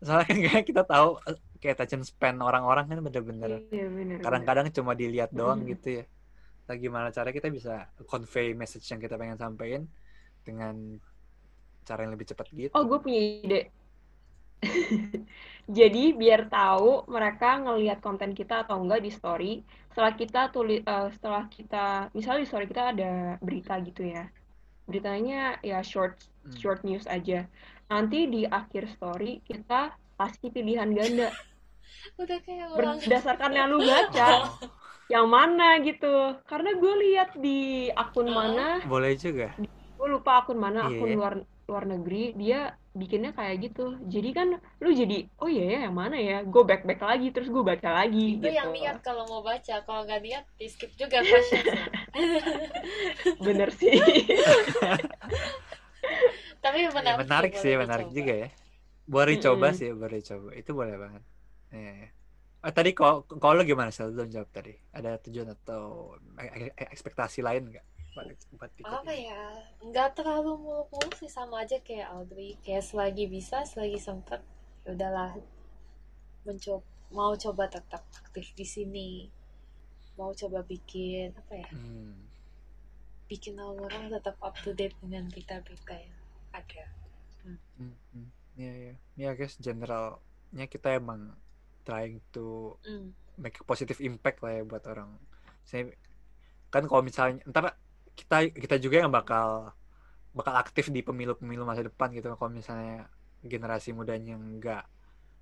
[0.00, 1.20] Soalnya kan kayak kita tahu
[1.60, 3.84] kayak attention span orang-orang kan bener-bener iya
[4.24, 5.76] kadang-kadang cuma dilihat doang Mm.
[5.76, 6.04] gitu ya.
[6.70, 9.84] Nah, gimana cara kita bisa convey message yang kita pengen sampaikan
[10.46, 10.96] dengan
[11.84, 12.72] cara yang lebih cepat gitu.
[12.72, 13.60] Oh, gue punya ide.
[15.78, 19.46] Jadi biar tahu mereka ngelihat konten kita atau enggak di story,
[19.90, 20.78] setelah kita tulis
[21.16, 21.76] setelah kita
[22.16, 23.04] misalnya di story kita ada
[23.46, 24.20] berita gitu ya.
[24.88, 25.34] Beritanya
[25.70, 26.12] ya short
[26.44, 26.62] Hmm.
[26.62, 27.34] short news aja.
[27.90, 29.74] Nanti di akhir story kita
[30.18, 31.24] kasih pilihan ganda
[32.22, 34.80] Udah kayak orang berdasarkan yang lu baca, Oh,
[35.12, 36.06] yang mana gitu.
[36.50, 39.60] Karena gue lihat di akun mana boleh juga.
[39.98, 41.16] gue lupa akun mana akun Iya.
[41.16, 41.32] luar
[41.68, 42.56] luar negeri dia
[42.90, 43.80] bikinnya kayak gitu
[44.14, 44.48] jadi kan
[44.82, 47.88] lu jadi oh iya ya yang mana ya gue back back lagi terus gue baca
[47.98, 51.18] lagi itu gitu yang niat kalau mau baca, kalau nggak niat di skip juga
[53.40, 53.94] bener sih
[56.60, 58.12] Tapi Ya, menarik, menarik sih, boleh menarik dicoba.
[58.12, 58.48] juga ya.
[59.14, 59.78] Boleh coba Mm-mm.
[59.78, 60.48] sih, boleh coba.
[60.60, 61.22] Itu boleh banget.
[61.74, 62.08] Iya, iya.
[62.66, 64.04] Oh, tadi kalau kalau lo gimana sih?
[64.16, 64.72] Belum jawab tadi.
[64.96, 65.82] Ada tujuan atau
[66.94, 67.86] ekspektasi lain nggak?
[68.10, 69.30] Ikut Apa ini?
[69.30, 69.44] ya?
[69.86, 72.58] Nggak terlalu muluk-muluk sih sama aja kayak Audrey.
[72.66, 74.42] Kayak selagi bisa, selagi sempat,
[74.82, 75.38] ya udahlah
[76.42, 79.10] mencoba mau coba tetap aktif di sini.
[80.14, 81.68] Mau coba bikin apa ya?
[81.70, 82.18] Hmm.
[83.26, 86.14] Bikin orang tetap up to date dengan berita-berita yang
[86.50, 86.84] ada.
[87.42, 87.58] Hmm,
[88.14, 88.26] hmm.
[88.58, 88.94] Iya, iya.
[89.16, 91.34] Iya, guys, generalnya kita emang
[91.82, 93.14] trying to Hmm.
[93.38, 95.14] make a positive impact lah ya buat orang.
[95.64, 95.90] Saya
[96.70, 97.74] kan kalau misalnya ntar
[98.18, 99.72] kita kita juga yang bakal
[100.30, 102.30] bakal aktif di pemilu-pemilu masa depan gitu.
[102.34, 103.10] Kalau misalnya
[103.42, 104.82] generasi mudanya nggak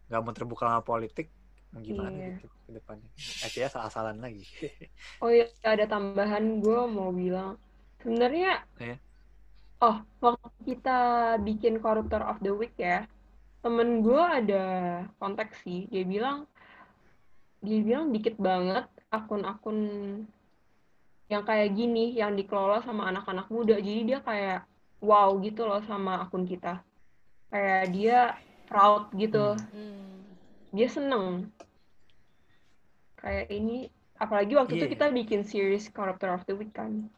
[0.09, 1.29] nggak mau terbuka sama politik,
[1.77, 2.29] gimana Iya.
[2.41, 3.11] gitu ke depannya?
[3.45, 4.45] Akhirnya salah-salan lagi.
[5.23, 7.61] oh iya ada tambahan gue mau bilang
[8.01, 8.97] sebenarnya Iya.
[9.85, 10.99] oh waktu kita
[11.45, 13.05] bikin koruptor of the week ya
[13.61, 14.65] temen gue ada
[15.19, 16.47] kontak sih dia bilang
[17.59, 19.79] dia bilang dikit banget akun-akun
[21.29, 24.65] yang kayak gini yang dikelola sama anak-anak muda jadi dia kayak
[24.99, 26.81] wow gitu loh sama akun kita
[27.49, 28.19] kayak dia
[28.65, 29.73] proud gitu Hmm.
[29.73, 30.25] Hmm.
[30.71, 31.49] dia seneng
[33.17, 34.93] kayak ini apalagi waktu itu Iya.
[34.95, 37.09] kita bikin series Corruptor of the Week kan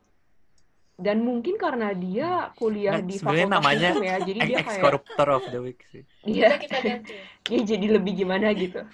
[0.97, 5.29] dan mungkin karena dia kuliah Nah, di fakultas namanya hukum ya jadi dia kayak koruptor
[5.33, 6.05] of the week sih.
[6.29, 7.17] ganti.
[7.41, 8.85] dia jadi lebih gimana gitu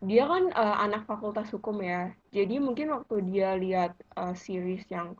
[0.00, 5.12] dia kan eh, anak fakultas hukum ya jadi mungkin waktu dia lihat eh, series yang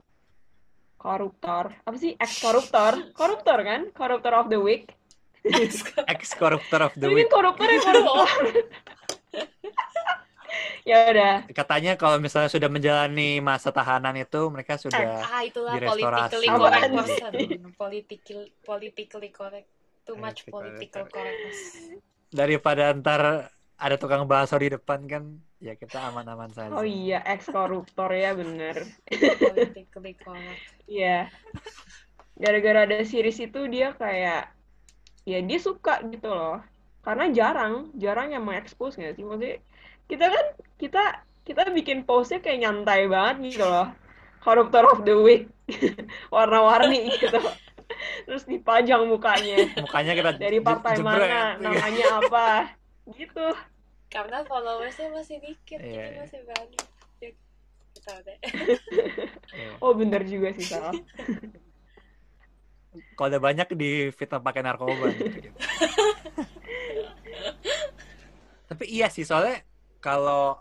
[0.97, 4.93] koruptor apa sih ex koruptor koruptor kan koruptor of the week
[6.13, 7.25] Ex koruptor of the week.
[7.25, 8.45] kan koruptor ya koruptor
[10.85, 16.37] ya udah Katanya kalau misalnya sudah menjalani masa tahanan itu mereka sudah Ah, itulah Direstorasi.
[16.37, 17.33] politically correct person.
[17.73, 19.69] Political, politically correct.
[20.05, 21.15] Too much Politically political correct.
[21.15, 21.61] correctness.
[22.31, 26.73] daripada ntar ada tukang bakso di depan kan ya kita aman-aman saja.
[26.77, 30.63] oh iya ex koruptor ya bener Politically correct.
[30.85, 31.33] Iya.
[32.37, 34.53] Gara-gara ada series itu dia kayak
[35.25, 36.61] ya dia suka gitu loh.
[37.01, 39.25] Karena jarang, jarang yang mengekspos nggak sih?
[39.25, 39.57] Maksudnya
[40.09, 41.05] kita kan kita
[41.49, 43.89] kita bikin postnya kayak nyantai banget gitu loh.
[44.41, 45.49] Koruptor of the week.
[46.35, 47.41] Warna-warni gitu.
[48.25, 49.69] Terus dipajang mukanya.
[49.77, 52.49] Mukanya kita Dari partai mana, namanya apa.
[53.11, 53.47] Gitu.
[54.11, 56.21] Karena followersnya masih dikit Iya, jadi iya.
[56.27, 56.77] masih berani
[57.23, 57.31] ya,
[57.95, 58.39] kita deh
[59.55, 59.71] Iya.
[59.83, 60.91] Oh bener juga sih Sal.
[63.15, 65.51] Kalau udah banyak di fitnah pakai narkoba gitu.
[68.67, 69.63] Tapi iya sih soalnya
[70.03, 70.59] kalau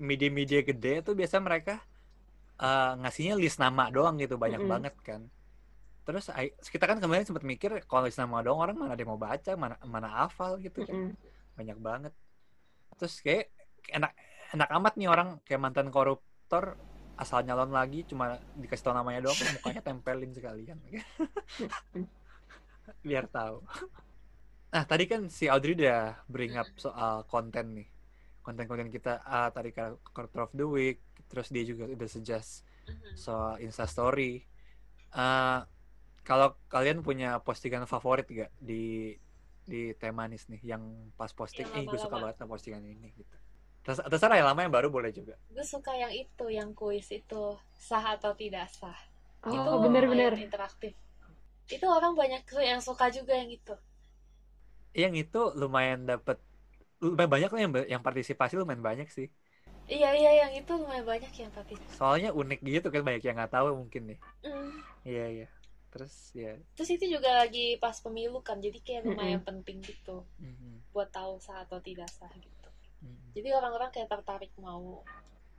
[0.00, 1.76] media-media gede tuh biasa mereka
[2.60, 4.72] eh, ngasihnya list nama doang gitu banyak Mm-mm.
[4.72, 5.20] banget kan.
[6.08, 6.32] Terus
[6.72, 9.76] kita kan kemarin sempat mikir kalau list nama doang orang mana yang mau baca, mana
[9.84, 11.12] mana hafal gitu kan.
[11.12, 11.12] Mm-mm.
[11.60, 12.12] Banyak banget.
[12.98, 13.44] Terus kayak
[13.96, 14.12] enak
[14.54, 16.74] enak amat nih orang kayak mantan koruptor
[17.16, 20.78] asal nyalon lagi cuma dikasih tau namanya doang mukanya tempelin sekalian.
[23.06, 23.62] Biar tahu.
[24.74, 27.88] Nah tadi kan si Audrey udah bring up soal konten nih.
[28.44, 30.98] Konten-konten kita ah, tadi kan Corporate of the Week
[31.30, 33.18] terus dia juga udah suggest Mhm.
[33.18, 34.46] soal Instastory.
[35.14, 35.66] Ah,
[36.22, 39.14] kalau kalian punya postingan favorit gak di
[39.70, 40.82] di temanis nih yang
[41.18, 41.66] pas posting.
[41.74, 43.36] Yang eh gue suka banget sama postingan ini gitu.
[43.84, 45.34] Terus terserah yang lama yang baru boleh juga.
[45.54, 47.42] Gue suka yang itu yang kuis itu
[47.86, 48.98] sah atau tidak sah.
[49.56, 50.32] Itu Oh bener-bener.
[50.44, 50.92] interaktif.
[51.76, 53.74] Itu orang banyak tuh yang suka juga yang itu.
[55.02, 56.36] Yang itu lumayan dapet
[57.04, 59.26] lumayan banyak lah yang yang partisipasi lumayan banyak sih.
[59.94, 61.98] Iya iya yang itu lumayan banyak yang partisipasi.
[61.98, 64.18] Soalnya unik gitu kan banyak yang nggak tahu mungkin nih.
[64.44, 64.70] Hmm.
[65.08, 65.46] iya iya
[65.96, 70.92] terus ya terus itu juga lagi pas pemilu kan jadi kayak lumayan penting gitu mhm,
[70.92, 72.68] buat tahu sah atau tidak sah gitu
[73.00, 73.32] mhm.
[73.32, 75.00] jadi orang-orang kayak tertarik mau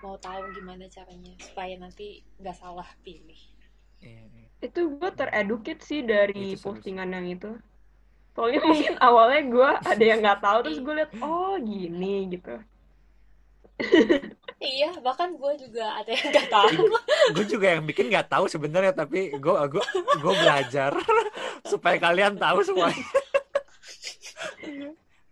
[0.06, 3.58] mau tahu gimana caranya supaya nanti nggak salah pilih
[4.02, 4.48] Iya, iya.
[4.62, 6.62] Itu gue tereduket sih dari sih.
[6.62, 7.52] postingan yang itu.
[8.38, 12.56] Soalnya mungkin awalnya gue ada yang nggak tahu terus gue liat oh gini gitu.
[14.58, 16.82] iya bahkan gue juga ada yang nggak tahu.
[17.38, 19.84] Gue juga yang bikin nggak tahu sebenarnya tapi gue gue
[20.18, 20.92] gue belajar
[21.72, 23.06] supaya kalian tahu semuanya.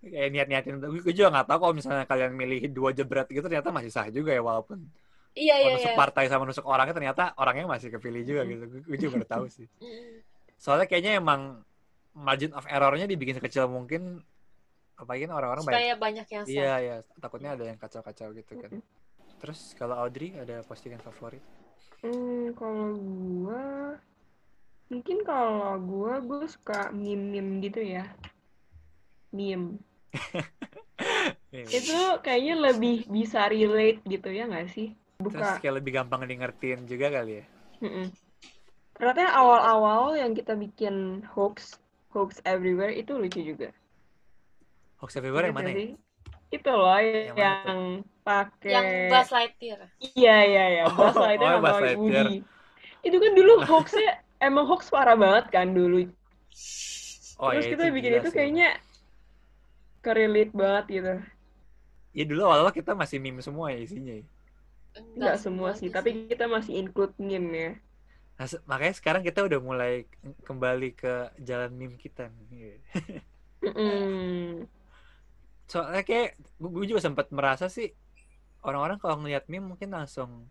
[0.05, 3.89] Kayak niat-niatin gue juga nggak tahu kalau misalnya kalian milih dua jebret gitu ternyata masih
[3.89, 4.85] sah juga ya walaupun
[5.35, 5.99] iya iya nusuk iya.
[5.99, 8.63] partai sama nusuk orangnya ternyata orangnya masih kepilih juga gitu.
[8.85, 9.65] Gue juga baru tahu sih.
[10.61, 11.65] Soalnya kayaknya emang
[12.15, 14.23] margin of errornya dibikin sekecil mungkin
[14.95, 16.55] apalagi kan orang-orang banyak banyak yang sah.
[16.55, 18.71] iya iya takutnya ada yang kacau-kacau gitu kan
[19.37, 21.41] terus kalau Audrey ada postingan favorit
[21.99, 23.65] Hmm, kalau gue
[24.87, 28.05] mungkin kalau gue gue suka meme-meme gitu ya.
[29.33, 29.81] Meme.
[31.49, 31.65] Iya.
[31.81, 34.93] Itu kayaknya lebih bisa relate gitu ya nggak sih?
[35.15, 35.63] terus Buka.
[35.63, 37.45] kayak lebih gampang di ngertiin juga kali ya
[37.81, 38.07] Mm-mm.
[38.93, 41.79] Ternyata awal-awal yang kita bikin hoax,
[42.11, 43.71] hoax everywhere itu lucu juga.
[44.99, 45.89] hoax everywhere yang Ingat mana ya sih?
[46.51, 47.79] Itu loh Yang yang
[48.25, 49.79] pakai yang Buzz Lightyear
[50.17, 52.27] Iya iya iya, Oh, Buzz Lightyear oh, sama Buzz Lightyear.
[52.27, 52.43] Woody.
[53.07, 54.09] Itu kan dulu hoaxnya
[54.47, 55.97] emang hoax parah banget kan dulu.
[57.39, 58.35] oh Terus ya kita bikin itu sih.
[58.35, 58.67] kayaknya
[60.03, 61.13] kerelate banget gitu.
[62.17, 64.25] ya dulu awal kita masih meme semua ya isinya ya.
[65.15, 67.71] Enggak semua sih, tapi kita masih include meme ya.
[68.37, 69.91] Nah, se- makanya sekarang kita udah mulai
[70.47, 71.13] kembali ke
[71.47, 72.83] jalan meme kita nih.
[73.63, 74.67] Mm-mm.
[75.71, 76.27] Soalnya kayak
[76.61, 77.89] gue juga sempat merasa sih
[78.65, 80.49] orang-orang kalau ngeliat meme mungkin langsung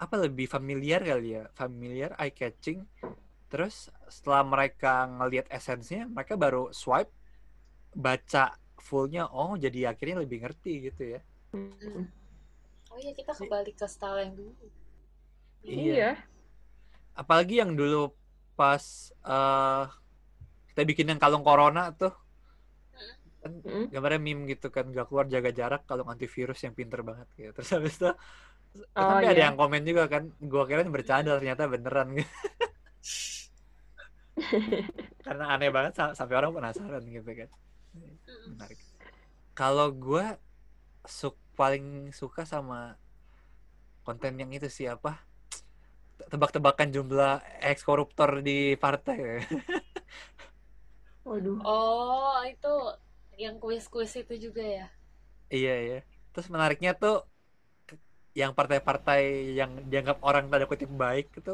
[0.00, 2.88] apa lebih familiar kali ya, familiar, eye catching.
[3.52, 7.12] Terus setelah mereka ngelihat esensinya, mereka baru swipe
[7.92, 11.20] baca fullnya, oh jadi akhirnya lebih ngerti gitu ya.
[12.90, 14.52] Oh iya kita kembali ke style yang dulu
[15.60, 15.92] Iya.
[15.92, 16.10] Iya.
[17.12, 18.16] Apalagi yang dulu
[18.56, 19.84] pas eh
[20.72, 22.14] kita bikin yang kalung corona tuh
[23.42, 23.90] kan Mm.
[23.92, 27.70] gambarnya meme gitu kan gak keluar jaga jarak kalau antivirus yang pinter banget gitu terus
[27.76, 28.08] habis itu
[28.96, 29.46] Oh, tapi ada iya.
[29.50, 30.22] yang komen juga kan
[30.52, 32.30] gua kira bercanda ternyata beneran gitu
[35.26, 37.48] karena aneh banget sa- sampai orang penasaran gitu kan
[37.96, 38.50] Mm-mm.
[38.50, 38.78] menarik
[39.58, 40.38] kalau gua
[41.18, 41.86] su paling
[42.20, 42.96] suka sama
[44.06, 45.10] konten yang itu siapa
[46.30, 47.32] tebak-tebakan jumlah
[47.64, 49.40] ex koruptor di partai
[51.24, 51.60] Waduh.
[51.64, 52.68] oh itu
[53.44, 54.86] yang kuis-kuis itu juga ya
[55.56, 55.96] Iya iya.
[56.32, 57.14] Terus menariknya tuh
[58.40, 59.20] yang partai-partai
[59.58, 61.50] yang dianggap orang tanda kutip baik itu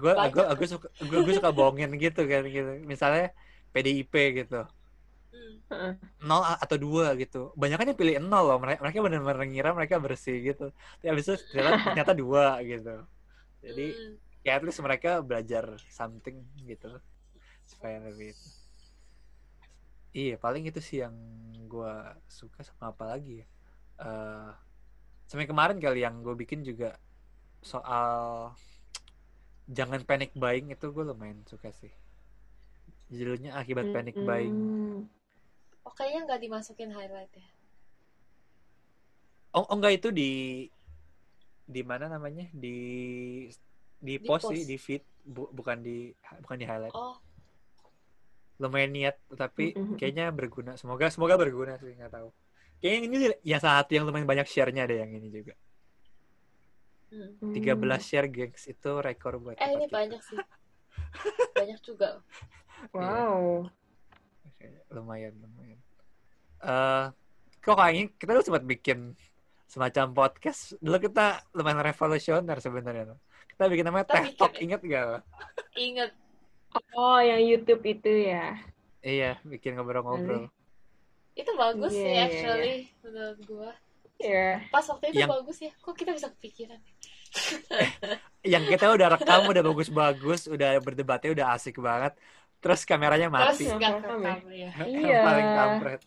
[0.00, 2.70] gue gue gue suka gue, gue suka bohongin gitu kan gitu.
[2.92, 3.24] Misalnya
[3.74, 4.56] PDIP gitu.
[5.70, 5.94] Hmm.
[6.28, 7.36] Nol atau dua gitu.
[7.60, 8.58] Banyak yang pilih nol loh.
[8.62, 10.64] Mereka mereka benar-benar ngira mereka bersih gitu.
[11.00, 12.90] Tapi habis itu ternyata, ternyata dua gitu.
[13.64, 14.14] Jadi Hmm.
[14.46, 15.64] ya at least mereka belajar
[15.98, 16.36] something
[16.70, 16.88] gitu
[17.66, 18.48] supaya lebih itu.
[20.10, 21.14] Iya, paling itu sih yang
[21.70, 23.46] gua suka sama apa lagi ya.
[24.02, 24.50] Eh,
[25.30, 26.98] sampai kemarin kali yang gue bikin juga
[27.62, 28.52] soal
[29.76, 31.92] jangan panic buying itu gue lumayan suka sih
[33.10, 35.08] judulnya akibat panic buying Mm-mm.
[35.86, 37.48] Oh, kayaknya nggak dimasukin highlight ya.
[39.54, 40.30] oh, oh enggak itu di
[41.70, 42.76] di mana namanya di
[44.00, 44.52] di Di post post.
[44.56, 46.10] sih di feed bu- bukan di
[46.42, 47.14] bukan di highlight Oh,
[48.60, 52.28] lumayan niat tapi kayaknya berguna semoga semoga berguna sih nggak tahu
[52.78, 55.56] kayaknya ini ya satu yang lumayan banyak share-nya ada yang ini juga
[57.10, 57.56] hmm.
[57.56, 59.96] 13 share gengs itu rekor buat eh ini kita.
[59.96, 60.38] banyak sih.
[61.56, 62.08] banyak juga.
[62.96, 63.68] Wow.
[64.48, 65.76] Oke, lumayan lumayan
[66.60, 67.06] eh
[67.58, 68.98] kok kayaknya kita dulu sempat bikin
[69.64, 73.18] semacam podcast dulu kita lumayan revolusioner sebenarnya tuh.
[73.50, 75.22] kita bikin namanya Kita teh bikin- talk inget gak Pak?
[76.92, 78.54] Oh, yang YouTube itu ya.
[79.00, 80.52] iya bikin ngobrol-ngobrol
[81.32, 83.70] itu bagus Iya, sih iya, actually menurut gua.
[84.16, 84.48] Iya.
[84.68, 85.72] Pas waktu itu Yang- bagus ya.
[85.74, 86.80] Kok kita bisa kepikiran?
[88.42, 92.18] yang kita udah rekam udah bagus-bagus udah berdebatnya udah asik banget
[92.58, 94.34] terus kameranya mati Terus Nggak nggak rekam ya?
[94.50, 94.70] ya.
[94.84, 95.18] Iya.
[95.22, 96.00] paling kampret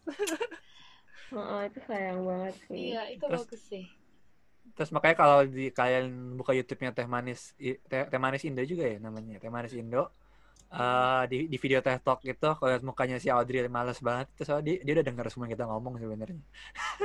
[1.33, 2.77] Heeh, itu sayang banget sih.
[2.91, 3.85] Iya, itu Terus- bagus sih.
[4.73, 7.53] terus makanya kalau di kalian buka YouTube-nya Teh Manis
[7.87, 10.09] Teh Manis Indo juga ya namanya Teh Manis Indo
[10.73, 14.41] Eh, di di video Teh Talk itu kalau lihat mukanya si Audrey males banget itu
[14.41, 16.41] soalnya dia, dia udah denger semua yang kita ngomong sebenarnya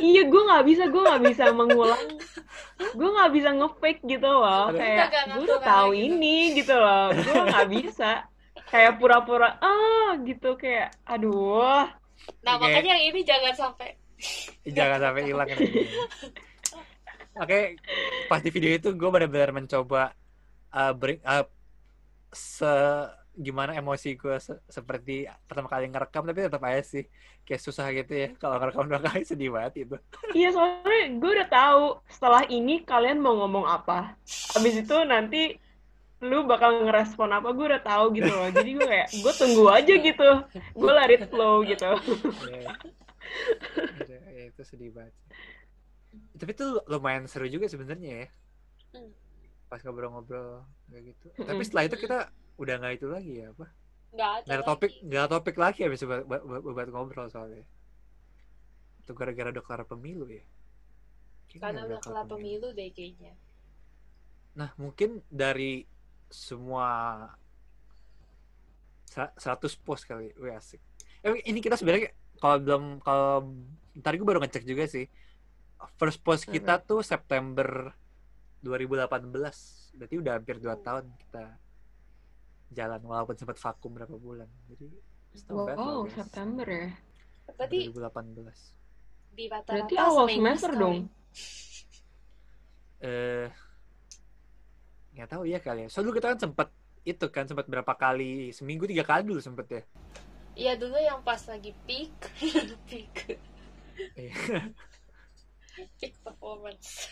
[0.00, 2.04] Iya, gue nggak bisa, gue nggak bisa mengulang,
[2.96, 4.72] gue nggak bisa nge-fake gitu loh.
[4.72, 4.80] Aduh.
[4.80, 6.00] Kayak gue udah tahu gitu.
[6.00, 8.10] ini gitu loh, gue nggak bisa.
[8.72, 11.92] Kayak pura-pura ah gitu kayak, aduh.
[12.48, 12.72] Nah, Oke.
[12.72, 14.00] makanya yang ini jangan sampai
[14.80, 15.84] jangan sampai hilang ini.
[17.36, 17.76] Oke,
[18.32, 20.16] pas di video itu gue benar-benar mencoba
[20.72, 21.52] uh, bring up
[22.32, 22.72] se
[23.38, 27.04] gimana emosi gue se- seperti pertama kali ngerekam tapi tetap aja sih
[27.46, 29.96] kayak susah gitu ya kalau ngerekam dua kali sedih banget itu
[30.34, 34.18] Iya soalnya gue udah tahu setelah ini kalian mau ngomong apa.
[34.58, 35.56] Habis itu nanti
[36.18, 38.50] lu bakal ngerespon apa gue udah tahu gitu loh.
[38.50, 40.28] Jadi gue kayak gue tunggu aja gitu.
[40.74, 41.90] Gue it flow gitu.
[42.50, 42.74] ya,
[44.08, 45.14] ya, ya, itu sedih banget
[46.38, 48.28] tapi itu lumayan seru juga sebenarnya ya
[48.88, 49.12] Hmm.
[49.68, 52.18] pas ngobrol-ngobrol kayak gitu tapi setelah itu kita
[52.58, 53.66] udah nggak itu lagi ya apa?
[54.08, 57.62] Nggak ada, topik nggak ada topik lagi habis buat, buat, buat, buat ngobrol soalnya.
[59.04, 60.42] Itu gara-gara udah kelar pemilu ya.
[61.48, 62.68] Kayaknya Karena udah kelar pemilu.
[62.74, 63.32] deh kayaknya.
[64.58, 65.86] nah mungkin dari
[66.26, 67.14] semua
[69.06, 70.82] sera- 100 post kali wih asik.
[71.22, 73.30] Eh, ini kita sebenarnya kalau belum kalau
[73.98, 75.06] ntar gue baru ngecek juga sih.
[75.94, 77.94] First post kita tuh September
[78.60, 79.30] 2018
[79.94, 81.44] berarti udah hampir 2 tahun kita
[82.70, 84.86] jalan walaupun sempat vakum berapa bulan jadi
[85.48, 86.18] Wow, guys.
[86.18, 86.88] September ya.
[87.54, 88.42] Berarti 2018
[89.30, 91.06] di Berarti awal semester dong.
[92.98, 93.46] eh
[95.14, 96.68] nggak tahu ya kali ya soalnya dulu kita kan sempat
[97.02, 99.82] itu kan sempat berapa kali seminggu tiga kali dulu sempet ya
[100.58, 102.10] Iya dulu yang pas lagi peak,
[102.90, 103.38] peak,
[104.18, 104.34] Iya.
[105.94, 107.06] peak performance.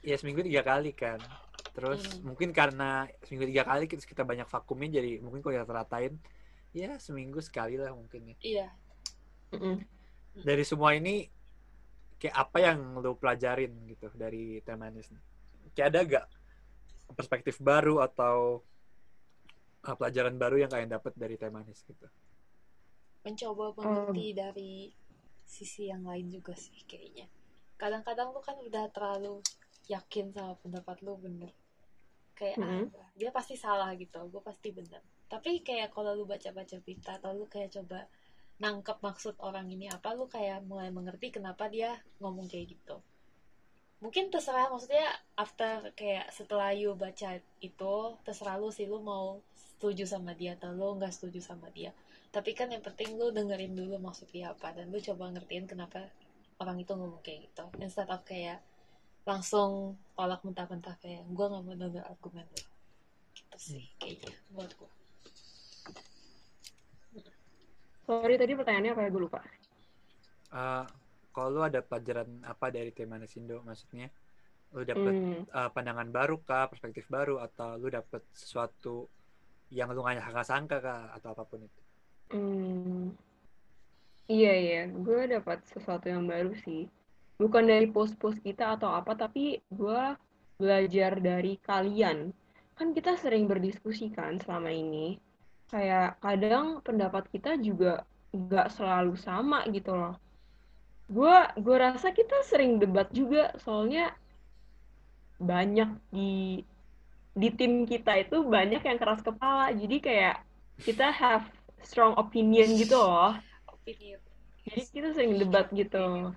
[0.00, 1.16] ya seminggu tiga kali kan
[1.76, 2.32] terus Hmm.
[2.32, 6.14] mungkin karena seminggu tiga kali kita, kita banyak vakumnya jadi mungkin kalau kita ratain
[6.72, 8.68] ya seminggu sekali lah mungkin ya Iya,
[9.54, 9.76] Mm-mm.
[10.46, 11.26] dari semua ini
[12.20, 15.22] kayak apa yang lo pelajarin gitu dari teh manis nih
[15.74, 16.26] kayak ada gak
[17.16, 18.62] perspektif baru atau
[19.82, 22.06] uh, pelajaran baru yang kalian dapat dari teh manis gitu
[23.26, 24.72] mencoba mengerti dari
[25.44, 27.26] sisi yang lain juga sih kayaknya.
[27.80, 29.34] Kadang-kadang lu kan udah terlalu
[29.92, 31.50] yakin sama pendapat lu bener.
[32.40, 32.88] Kayak Mm-mm.
[32.96, 35.04] ah, dia pasti salah gitu, gue pasti bener.
[35.28, 38.08] Tapi kayak kalau lu baca-baca berita atau lu kayak coba
[38.64, 42.96] nangkep maksud orang ini apa, lu kayak mulai mengerti kenapa dia ngomong kayak gitu.
[44.00, 45.04] Mungkin terserah maksudnya
[45.36, 49.44] after kayak setelah you baca itu terserah lu sih lu mau
[49.76, 51.92] setuju sama dia atau lu nggak setuju sama dia
[52.30, 56.06] tapi kan yang penting lu dengerin dulu maksudnya apa dan lu coba ngertiin kenapa
[56.62, 58.62] orang itu ngomong kayak gitu instead of kayak
[59.28, 62.62] langsung tolak mentah-mentah kayak gue nggak mau denger argumen lu.
[63.36, 64.90] Gitu sih kayaknya buat gue
[68.10, 69.10] Sorry tadi pertanyaannya apa ya?
[69.14, 69.38] Gue lupa.
[70.50, 70.82] Uh,
[71.30, 73.62] kalau lu ada pelajaran apa dari teh manis Indo?
[73.62, 74.10] Maksudnya
[74.74, 75.46] lu dapet Hmm.
[75.46, 76.66] uh, pandangan baru kah?
[76.66, 77.38] Perspektif baru?
[77.38, 79.06] Atau lu dapet sesuatu
[79.70, 81.14] yang lu nggak sangka kah?
[81.14, 81.80] Atau apa pun itu?
[82.34, 83.14] Hmm.
[84.26, 86.90] Iya iya, gue dapat sesuatu yang baru sih.
[87.40, 90.02] Bukan dari post-post kita atau apa, tapi gue
[90.60, 92.36] belajar dari kalian.
[92.76, 95.16] Kan kita sering berdiskusi kan selama ini.
[95.72, 100.14] Kayak kadang pendapat kita juga nggak selalu sama gitu loh.
[101.10, 104.14] gue gue rasa kita sering debat juga soalnya
[105.42, 106.62] banyak di
[107.34, 110.36] di tim kita itu banyak yang keras kepala jadi kayak
[110.86, 111.50] kita have
[111.82, 113.34] strong opinion gitu loh
[113.74, 114.22] Opinion.
[114.70, 116.30] jadi kita sering debat gitu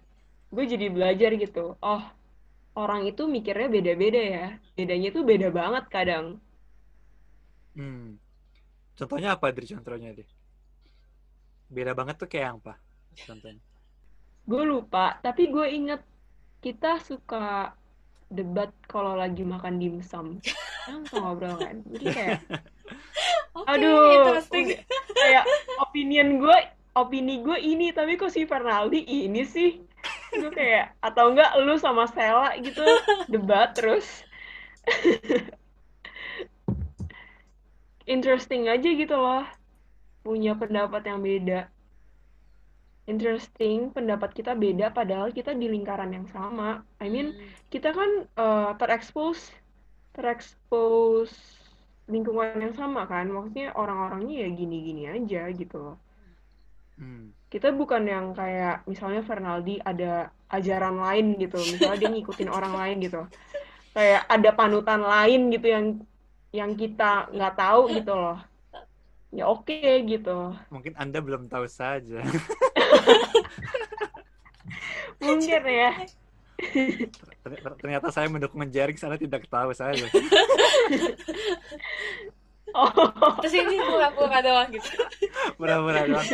[0.54, 1.60] gue jadi belajar gitu
[1.92, 2.04] oh
[2.84, 4.46] orang itu mikirnya beda-beda ya
[4.78, 6.26] bedanya tuh beda banget kadang
[7.76, 8.18] Hmm.
[8.98, 10.30] Contohnya apa dari contohnya deh?
[11.76, 12.74] Beda banget tuh kayak apa?
[13.28, 13.62] Contohnya.
[14.50, 16.02] gue lupa tapi gue inget
[16.64, 17.72] kita suka
[18.38, 20.28] debat kalau lagi makan dimsum
[20.88, 22.40] kan ngobrol kan jadi kayak
[23.60, 24.42] Oke, aduh
[25.20, 25.46] kayak
[25.86, 26.58] opinion gue
[27.02, 29.70] opini gue ini tapi kok si Fernaldi ini sih
[30.42, 32.84] gue kayak atau enggak lu sama Stella gitu
[33.34, 34.06] debat terus.
[38.16, 39.44] Interesting aja gitu loh
[40.26, 41.60] punya pendapat yang beda.
[43.14, 46.70] Interesting pendapat kita beda padahal kita di lingkaran yang sama.
[47.04, 47.52] I mean Hmm.
[47.74, 48.12] kita kan
[48.44, 49.40] eh, terekspos
[50.16, 51.32] terekspos
[52.14, 53.26] lingkungan yang sama kan?
[53.36, 55.98] Maksudnya orang-orangnya ya gini-gini aja gitu loh.
[56.98, 57.34] Hmm.
[57.54, 62.98] Kita bukan yang kayak misalnya Fernaldi ada ajaran lain gitu misalnya dia ngikutin orang lain
[63.06, 63.22] gitu
[63.94, 65.86] kayak ada panutan lain gitu yang
[66.50, 68.42] yang kita nggak tahu gitu loh
[69.30, 72.22] ya oke gitu Mungkin Anda belum tahu saja.
[75.22, 75.92] mungkin ya
[76.58, 80.06] Ter- ter- Ternyata saya mendukung jaring sana tidak tahu saja.
[82.78, 82.90] oh
[83.42, 84.90] Terus ini pura-pura doang gitu.
[85.58, 86.28] Pura-pura doang.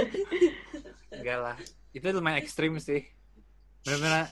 [1.10, 1.56] Enggak lah.
[1.90, 3.06] Itu lumayan ekstrim sih.
[3.84, 4.30] Benar-benar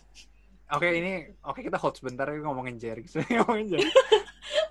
[0.67, 3.07] Oke ini oke kita hold sebentar ngomongin jaring.
[3.39, 3.91] ngomongin jaring.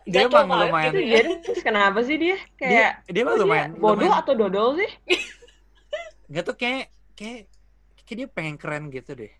[0.06, 3.44] Dia emang lumayan itu jadi terus kenapa sih dia dia, kayak dia emang kok dia
[3.48, 4.90] lumayan bodoh lumayan- atau dodol sih
[6.30, 6.84] Nggak tuh kayak
[7.16, 7.40] kayak
[8.04, 9.32] kayak dia pengen keren gitu deh.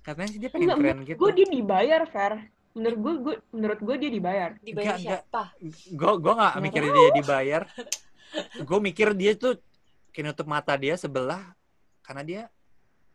[0.00, 1.18] Katanya sih dia pengen Enggak, keren gitu.
[1.18, 2.34] gue dia dibayar Fer
[2.70, 5.22] menurut gue gue menurut gue dia dibayar Dibayar Enggak, enggak.
[5.26, 5.42] siapa?
[5.90, 6.94] Gue gue nggak Nggak mikir tahu.
[6.94, 7.62] dia dibayar.
[8.62, 9.52] Gue mikir dia tuh
[10.10, 11.42] kayak nutup mata dia sebelah
[12.00, 12.42] karena dia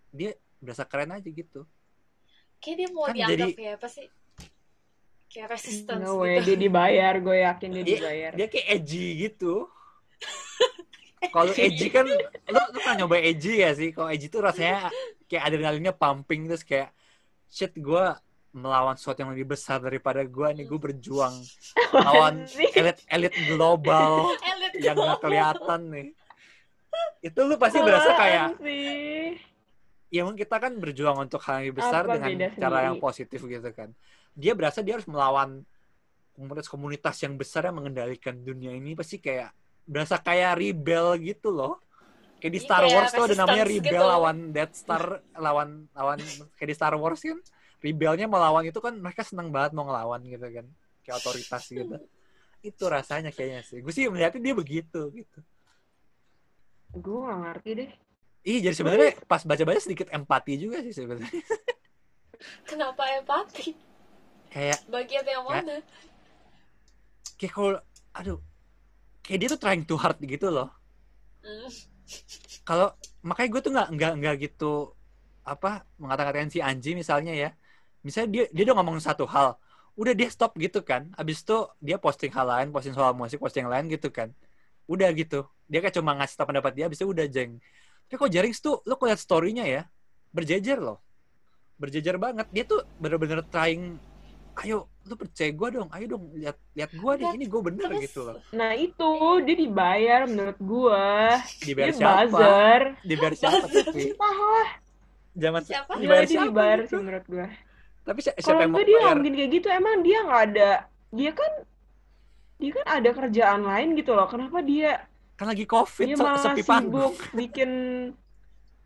[0.10, 1.68] dia berasa keren aja gitu.
[2.58, 4.08] Kayak dia mau Kan dianggap jadi- kayak apa sih?
[5.28, 6.46] Kayak resistance no way gitu.
[6.48, 9.68] dia dibayar gue yakin dia Dia, dibayar dia kayak edgy gitu.
[11.34, 12.16] Kalau edgy kan lu
[12.48, 13.89] lu pernah nyoba edgy ya sih?
[13.89, 14.88] Kalau edgy tuh rasanya
[15.26, 16.93] kayak adrenalinnya pumping terus kayak
[17.48, 18.06] shit gue
[18.52, 21.36] melawan sesuatu yang lebih besar daripada gue nih gue berjuang
[21.98, 22.48] lawan
[22.80, 24.32] elit elit global
[24.74, 25.20] yang global.
[25.20, 26.08] kelihatan nih
[27.26, 29.34] itu lu pasti berasa kayak Apaan sih?
[30.13, 32.86] Ya mungkin kita kan berjuang untuk hal yang besar Apa dengan cara sendiri?
[32.86, 33.89] yang positif gitu kan.
[34.38, 35.65] Dia berasa dia harus melawan
[36.38, 39.49] komunitas-komunitas yang besar yang mengendalikan dunia ini pasti kayak
[39.89, 41.82] berasa kayak rebel gitu loh.
[42.38, 44.05] Kayak di Iya, Star Wars tuh ada namanya rebel gitu.
[44.05, 45.03] lawan Death Star
[45.34, 46.17] lawan lawan
[46.61, 47.39] kayak di Star Wars kan
[47.82, 50.65] rebelnya melawan itu kan mereka senang banget mau ngelawan gitu kan
[51.01, 51.95] kayak otoritas gitu.
[52.61, 53.82] Itu rasanya kayaknya sih.
[53.82, 55.39] Gue sih melihatnya dia begitu gitu
[56.96, 57.91] gue gak ngerti deh
[58.46, 61.26] Ih, jadi sebenarnya pas baca-baca sedikit empati juga sih sebenarnya.
[62.70, 63.74] Kenapa empati?
[64.54, 65.62] Kayak Bagian yang Ya.
[65.66, 65.76] mana?
[67.36, 67.80] kayak kalau
[68.16, 68.39] aduh
[69.20, 70.72] kayak dia tuh trying too hard gitu loh
[71.46, 71.70] Hmm.
[72.66, 72.88] kalau
[73.22, 74.66] makanya gue tuh nggak nggak nggak gitu
[75.46, 77.50] apa mengata-ngatain si Anji misalnya ya
[78.02, 79.48] misalnya dia dia udah ngomong satu hal
[79.93, 81.54] udah dia stop gitu kan abis itu
[81.86, 84.30] dia posting hal lain posting soal musik posting yang lain gitu kan
[84.86, 85.46] udah gitu.
[85.66, 87.58] Dia kayak cuma ngasih tau pendapat dia abis itu udah jeng.
[88.06, 89.82] Tapi kok Jarings tuh lo kok liat storynya ya?
[90.32, 91.02] Berjejer loh.
[91.82, 92.48] Berjejer banget.
[92.54, 93.98] Dia tuh bener-bener trying
[94.64, 95.90] ayo lu percaya gue dong.
[95.92, 97.30] Ayo dong lihat lihat gue deh.
[97.36, 98.38] Ini gue bener Terus, gitu loh.
[98.54, 99.10] nah itu
[99.44, 101.06] dia dibayar menurut gue
[101.66, 102.16] dibayar dia siapa?
[102.30, 102.82] buzzer.
[103.04, 104.02] Dibayar siapa tapi
[105.36, 105.92] zaman Siapa?
[106.00, 106.90] dibayar dia siapa dibayar gitu?
[106.90, 107.48] sih menurut gue
[108.06, 109.16] tapi si- siapa yang mau dia bayar?
[109.20, 110.72] mungkin kayak gitu emang dia nggak ada
[111.12, 111.52] dia kan
[112.56, 114.28] dia kan ada kerjaan lain gitu loh.
[114.32, 115.03] Kenapa dia
[115.36, 117.72] kan lagi covid dia malah sepi panggung sibuk bikin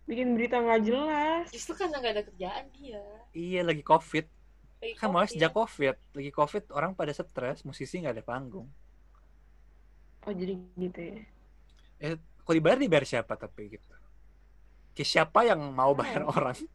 [0.09, 1.45] bikin berita nggak jelas.
[1.53, 3.03] Justru karena nggak ada kerjaan dia.
[3.37, 4.25] iya lagi covid.
[4.81, 5.29] Lagi kan COVID.
[5.29, 5.95] sejak covid.
[6.17, 8.65] Lagi covid orang pada stres musisi nggak ada panggung.
[10.25, 11.17] Oh jadi gitu ya?
[12.01, 13.93] Eh kalau dibayar dibayar siapa tapi gitu?
[14.97, 16.57] Kayak siapa yang mau bayar orang?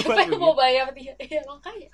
[0.00, 1.12] Siapa yang mau bayar dia?
[1.20, 1.92] Ya makanya.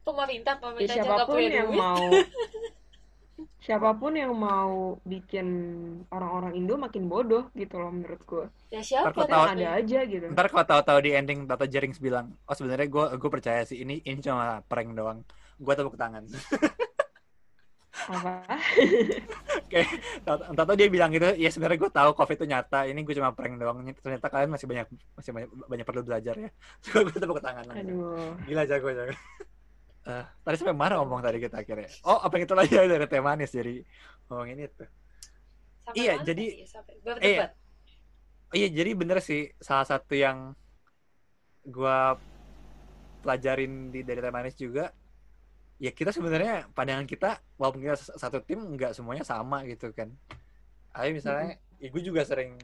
[0.00, 1.80] Pemerintah, ya, pemerintah aja nggak siapa pun punya yang duit.
[1.80, 2.04] mau
[3.58, 5.46] siapa pun yang mau bikin
[6.08, 9.10] orang-orang Indo makin bodoh gitu loh menurut gue Ya siapa?
[9.10, 12.86] Ntar tahu- ada aja gitu ntar kalau tahu-tahu di ending Tata Jerings bilang oh sebenarnya
[12.86, 15.26] gue gue percaya sih ini ini cuma prank doang
[15.56, 16.22] gue tepuk tangan
[17.94, 18.42] Apa?
[19.70, 19.88] kayak
[20.26, 23.30] entah tahu dia bilang gitu ya sebenarnya gue tahu covid itu nyata ini gue cuma
[23.30, 26.50] prank doang ternyata kalian masih banyak masih banyak, banyak perlu belajar ya
[26.84, 27.80] coba gue tepuk tangan aja.
[27.80, 28.34] Aduh.
[28.44, 29.14] gila jago jago
[30.08, 31.88] uh, tadi sampai mana ngomong tadi kita akhirnya.
[32.04, 32.74] Oh apa yang itu lagi?
[32.76, 33.74] Dari teh manis jadi
[34.28, 34.84] ngomongin itu.
[35.84, 36.50] Sampai Iya, jadi-?
[36.64, 37.46] Sampai iya.
[38.54, 40.56] iya jadi bener sih salah satu yang
[41.64, 41.98] gue
[43.24, 44.92] pelajarin di dari teh manis juga
[45.80, 50.12] ya kita sebenarnya pandangan kita walaupun kita satu tim nggak semuanya sama gitu kan.
[50.94, 52.54] Ayo misalnya ya gue juga sering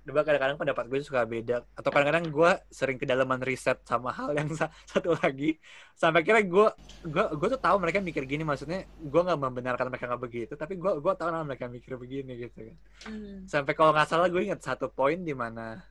[0.00, 4.48] Coba kadang-kadang pendapat gue suka beda atau kadang-kadang gue sering kedalaman riset sama hal yang
[4.50, 5.60] sa- satu lagi
[5.92, 6.66] sampai kira gue
[7.04, 10.80] gue gue tuh tahu mereka mikir gini maksudnya gue nggak membenarkan mereka nggak begitu tapi
[10.80, 13.44] gue gue tahu nama mereka mikir begini gitu kan Hmm.
[13.48, 15.84] sampai kalau nggak salah gue inget satu poin di mana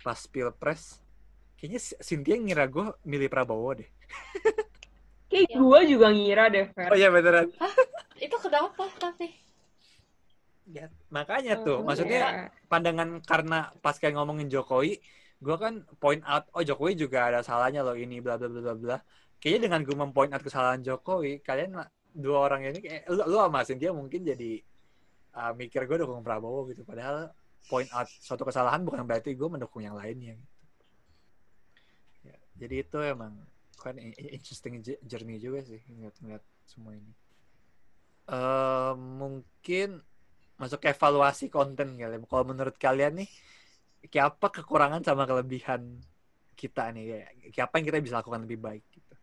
[0.00, 1.00] pas pilpres
[1.56, 3.88] kayaknya Cynthia ngira gue milih Prabowo deh
[5.30, 5.56] Kayak Ya.
[5.62, 6.90] gue juga ngira deh, Fer.
[6.90, 7.48] oh iya beneran
[8.18, 9.30] Itu kenapa tapi?
[10.70, 11.82] Ya, makanya tuh.
[11.82, 12.46] Oh, maksudnya iya.
[12.70, 15.02] pandangan karena pas kayak ngomongin Jokowi
[15.40, 18.74] gue kan point out oh Jokowi juga ada salahnya loh ini bla bla bla bla
[18.76, 18.98] bla.
[19.40, 21.80] Kayaknya dengan gue mempoint out kesalahan Jokowi kalian
[22.12, 24.60] dua orang ini kayak lu, lu sama Cynthia mungkin jadi
[25.40, 26.84] uh, mikir gue dukung Prabowo gitu.
[26.84, 27.32] Padahal
[27.72, 30.56] point out suatu kesalahan bukan berarti gue mendukung yang lainnya gitu.
[32.28, 33.32] Ya, jadi itu emang
[33.80, 37.12] kan interesting journey juga sih ngeliat-ngeliat semua ini.
[38.28, 40.04] Eh mungkin
[40.60, 42.20] masuk ke evaluasi konten kali.
[42.28, 43.30] Kalau menurut kalian nih,
[44.12, 45.96] kayak apa kekurangan sama kelebihan
[46.52, 47.04] kita nih?
[47.08, 49.14] Kayak, kayak apa yang kita bisa lakukan lebih baik gitu?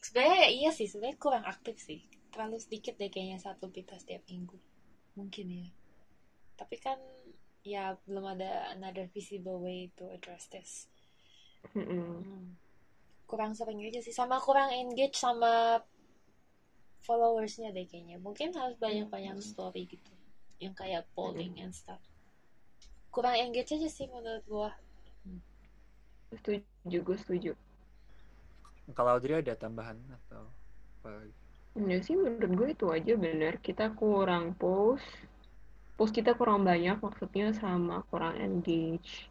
[0.00, 2.00] Sebenarnya ya iya sih, sebenarnya kurang aktif sih.
[2.32, 4.56] Terlalu sedikit deh kayaknya satu berita setiap minggu.
[5.20, 5.68] Mungkin ya.
[6.56, 6.96] Tapi kan
[7.62, 10.88] ya belum ada another visible way to address this.
[11.76, 12.24] Mm-mm.
[12.24, 12.46] Hmm.
[13.28, 14.16] Kurang sering aja sih.
[14.16, 15.84] Sama kurang engage sama
[17.06, 18.18] followersnya deh kayaknya.
[18.18, 20.11] Mungkin harus banyak-banyak story gitu.
[20.62, 21.98] Yang kayak polling and stuff.
[23.10, 24.70] Kurang engage aja sih menurut gua.
[26.32, 27.52] Setuju, gue setuju.
[28.96, 30.48] Kalau Audrey ada tambahan atau
[31.02, 31.08] apa?
[31.20, 31.34] lagi?
[31.72, 33.60] Ya sih menurut gue itu aja bener.
[33.60, 35.04] Kita kurang post.
[36.00, 39.28] Post kita kurang banyak maksudnya sama kurang engage.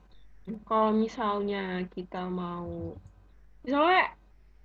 [0.66, 2.98] Kalau misalnya kita mau
[3.62, 4.14] misalnya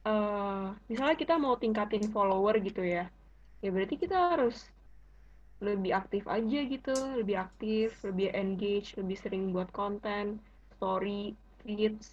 [0.07, 3.09] eh misalnya kita mau tingkatin follower gitu ya.
[3.65, 4.69] Ya berarti kita harus
[5.61, 10.39] lebih aktif aja gitu, lebih aktif, lebih engage, lebih sering buat konten,
[10.77, 11.33] story,
[11.65, 12.13] feeds,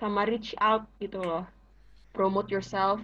[0.00, 1.44] sama reach out gitu loh.
[2.14, 3.00] Promote yourself.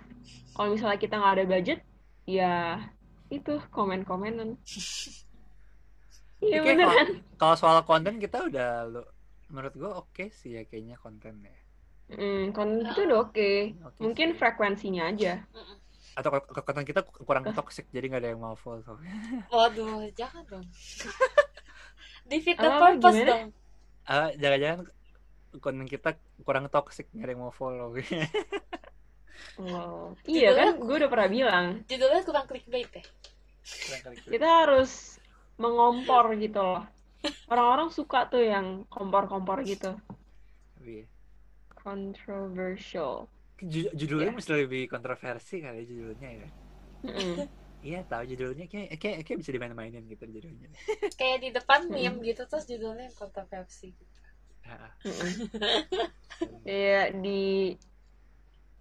[0.54, 1.78] Kalau misalnya kita nggak ada budget,
[2.26, 2.82] ya
[3.30, 4.58] itu komen-komenan.
[6.40, 7.08] Iya Oke, beneran.
[7.40, 9.02] Kalau soal konten kita udah lu,
[9.52, 11.54] menurut gue oke sih ya kayaknya kontennya.
[12.10, 13.50] Hmm, konten itu udah oke.
[13.88, 14.38] Oke Mungkin sih.
[14.38, 15.32] frekuensinya aja.
[16.18, 18.98] Atau konten kita kurang toxic jadi nggak ada yang mau follow.
[19.54, 20.66] Waduh, jangan dong.
[22.30, 23.30] Defeat the purpose gimana?
[23.30, 23.44] dong.
[24.06, 24.78] Ah, jangan-jangan
[25.58, 26.10] konten kita
[26.42, 27.94] kurang toxic nggak ada yang mau follow.
[29.58, 30.14] Oh.
[30.28, 31.66] Iya kan, gue udah pernah bilang.
[31.88, 33.04] Judulnya kurang clickbait deh.
[33.64, 34.28] Kurang kali gitu.
[34.36, 35.16] Kita harus
[35.56, 36.84] mengompor gitu loh.
[37.52, 39.96] Orang-orang suka tuh yang kompor-kompor gitu.
[40.80, 41.04] Iya.
[41.76, 43.28] Controversial.
[43.60, 44.36] Ju- judulnya Ya.
[44.36, 46.48] mesti lebih kontroversi kali ya judulnya ya.
[47.04, 47.36] Mm-mm.
[47.80, 50.68] Iya tahu judulnya kayak kayak, kayak bisa dimain-mainin gitu judulnya.
[51.20, 51.96] Kayak di depan Hmm.
[51.96, 54.20] meme gitu terus judulnya kontroversi gitu.
[56.64, 57.72] Kayak di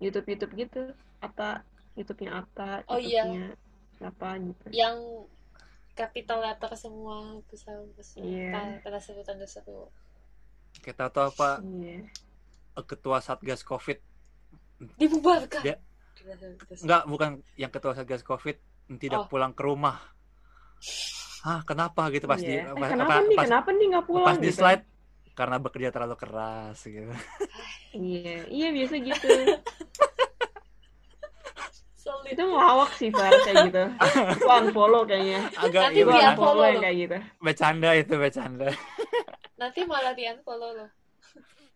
[0.04, 0.82] YouTube YouTube gitu,
[1.20, 1.64] Ata,
[1.96, 3.24] YouTube-nya Ata, Oh, iya.
[3.24, 3.56] YouTube-nya
[4.04, 4.66] apa gitu.
[4.72, 4.98] Yang
[5.96, 8.80] capital letter semua besar besar Iya.
[8.84, 9.92] tanda sebutan tersebut.
[10.80, 12.04] Kita tahu apa Iya.
[12.84, 14.00] ketua satgas covid
[14.96, 15.62] Dibubarkan.
[15.62, 15.80] Dia-
[16.80, 18.56] enggak bukan yang ketua satgas covid
[18.98, 19.28] tidak Oh.
[19.28, 19.98] pulang ke rumah.
[21.42, 22.70] Hah kenapa gitu pas di Iya.
[22.70, 23.38] Eh, pas, kenapa apa- nih?
[23.38, 24.58] pas, Kenapa nih nggak pulang pas di gitu?
[24.58, 24.84] slide
[25.32, 27.14] karena bekerja terlalu keras gitu.
[27.92, 29.28] Iya, iya biasa gitu.
[32.26, 33.84] Itu ngelawak sih Fer kayak gitu.
[34.36, 35.40] Itu unfollow kayaknya.
[35.56, 36.32] Agak Nanti iya Itu dia benar.
[36.32, 37.18] unfollow yang kayak gitu.
[37.40, 38.68] bercanda itu bercanda
[39.56, 40.90] Nanti malah di unfollow loh.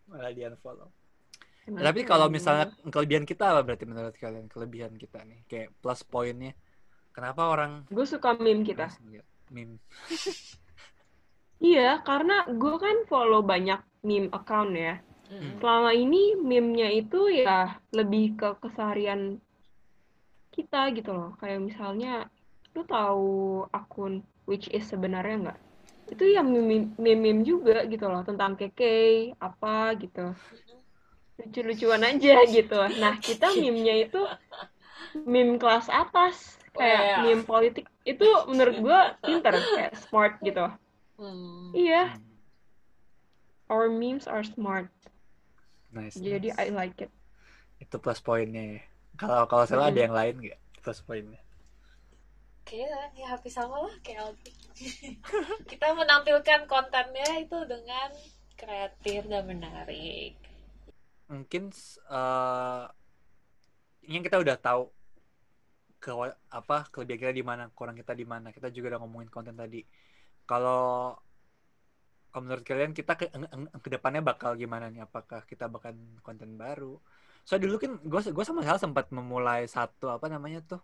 [0.06, 0.88] malah di unfollow.
[1.64, 2.32] Kenapa Tapi kalau ya?
[2.32, 6.52] misalnya kelebihan kita apa berarti menurut kalian kelebihan kita nih kayak plus poinnya
[7.16, 8.92] kenapa orang gue suka meme kita.
[9.48, 9.80] meme
[11.64, 15.00] Iya, karena gue kan follow banyak meme account ya.
[15.32, 15.56] Mm-mm.
[15.64, 19.40] Selama ini meme-nya itu ya lebih ke keseharian
[20.52, 21.32] kita gitu loh.
[21.40, 22.28] Kayak misalnya,
[22.76, 25.58] lu tahu akun which is sebenarnya nggak?
[26.12, 30.36] Itu ya meme- meme-meme juga gitu loh, tentang keke, apa gitu.
[31.38, 32.78] Lucu-lucuan aja gitu.
[33.02, 34.20] Nah, kita meme-nya itu
[35.26, 36.36] meme kelas atas.
[36.74, 37.16] kayak Iya.
[37.22, 40.66] meme politik itu menurut gue pinter kayak smart gitu
[41.14, 41.70] Hmm.
[41.70, 42.34] iya Hmm.
[43.68, 44.90] our memes are smart
[45.94, 46.18] Nice.
[46.18, 46.58] jadi nice.
[46.58, 47.10] I like it
[47.82, 48.64] Itu plus poinnya.
[48.78, 48.80] ya.
[49.20, 50.04] Kalau kalau salah ada Mm-mm.
[50.04, 51.40] yang lain nggak plus poinnya?
[52.68, 54.52] Kayaknya ya hampir sama lah kayak Aldi.
[55.70, 58.08] Kita menampilkan kontennya itu dengan
[58.60, 60.32] kreatif dan menarik.
[61.28, 61.72] Mungkin
[62.10, 62.84] eh
[64.04, 64.82] yang kita udah tahu
[65.96, 66.12] ke
[66.52, 68.52] apa kelebihan kita di mana, kurang kita di mana.
[68.52, 69.80] Kita juga udah ngomongin konten tadi.
[70.44, 71.16] Kalau
[72.34, 73.30] menurut kalian kita ke,
[73.80, 75.06] ke depannya bakal gimana nih?
[75.08, 77.00] Apakah kita bakal konten baru?
[77.48, 80.80] So dulu kan gue gue sama Sal sempat memulai satu apa namanya tuh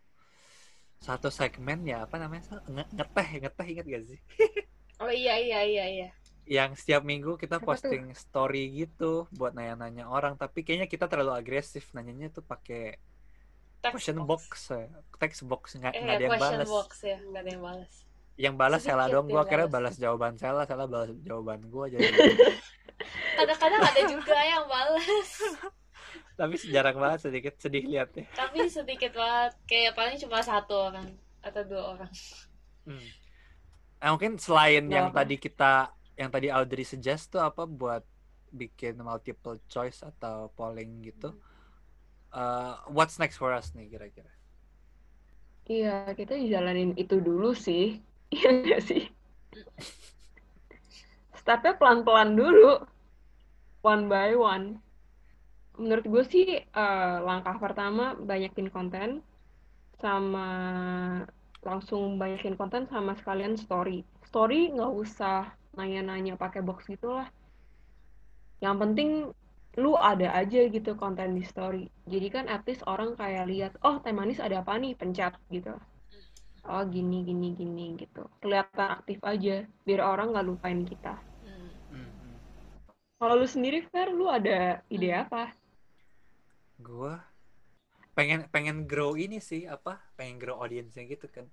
[1.01, 4.20] satu segmen ya apa namanya ngeteh ngeteh ingat gak sih?
[5.01, 6.09] Oh iya iya iya iya.
[6.51, 7.94] Yang setiap minggu kita Apa tuh?
[7.94, 12.98] posting story gitu buat nanya-nanya orang tapi kayaknya kita terlalu agresif nanyanya tuh pakai
[13.90, 14.86] question box ya.
[15.16, 17.92] text box nggak Eh, nggak ada yang balas box ya, nggak ada yang balas.
[18.36, 19.94] yang balas Sela dong gua akhirnya balas.
[19.96, 22.03] jawaban Sela Sela balas jawaban gua jadi
[23.36, 25.30] Kadang-kadang ada juga yang balas,
[26.40, 29.53] tapi jarang banget sedikit sedih liatnya tapi sedikit banget.
[29.64, 31.09] Kayak paling cuma satu orang
[31.40, 32.12] atau dua orang.
[32.84, 33.09] hmm.
[34.01, 38.05] Eh, mungkin selain yang tadi kita yang tadi Audrey suggest tuh apa buat
[38.61, 41.29] bikin multiple choice atau polling gitu?
[42.41, 44.31] Eh, what's next for us nih kira-kira?
[45.75, 47.83] Iya kita jalanin itu dulu sih.
[48.35, 49.03] Iya nggak sih?
[51.41, 52.73] Stepnya pelan-pelan dulu.
[53.83, 54.66] One by one.
[55.81, 59.11] Menurut gue sih eh, langkah pertama banyakin konten
[60.03, 60.49] sama
[61.68, 63.99] langsung banyakin konten sama sekalian story.
[64.29, 65.39] Story nggak usah
[65.79, 67.29] nanya-nanya pakai box gitu lah
[68.61, 69.33] yang penting
[69.81, 71.89] lu ada aja gitu konten di story.
[72.05, 74.93] Jadi kan at least orang kayak lihat oh teh manis ada apa nih?
[74.99, 75.73] Pencet gitu.
[76.68, 78.29] Oh gini gini gini gitu.
[78.45, 81.16] Kelihatan aktif aja biar orang nggak lupain kita.
[81.47, 81.71] Hmm.
[81.89, 82.37] Hmm, hmm.
[83.16, 85.57] kalau lu sendiri Fer lu ada ide apa?
[86.83, 87.23] Gua
[88.12, 90.03] pengen pengen grow ini sih apa?
[90.18, 91.47] Pengen grow audiensnya gitu kan.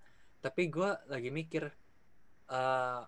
[0.44, 1.70] Tapi gua lagi mikir
[2.50, 3.02] eh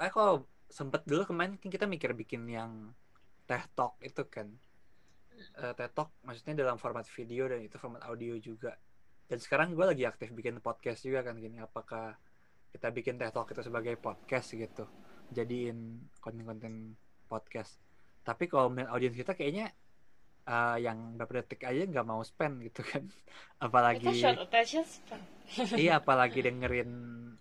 [0.00, 2.90] eh kalau sempet dulu kemarin kan kita mikir bikin yang
[3.46, 4.50] teh talk itu kan.
[5.34, 8.74] Eh, teh talk maksudnya dalam format video dan itu format audio juga.
[9.24, 11.60] Dan sekarang gue lagi aktif bikin podcast juga kan gini.
[11.60, 12.16] Apakah
[12.74, 14.84] kita bikin teh talk itu sebagai podcast gitu?
[15.30, 16.98] Jadiin konten-konten
[17.30, 17.78] podcast.
[18.24, 19.70] Tapi kalau melihat audiens kita kayaknya
[20.48, 23.06] eh, yang berapa detik aja nggak mau spend gitu kan.
[23.64, 25.20] Apalagi short attention span.
[25.76, 26.90] iya apalagi dengerin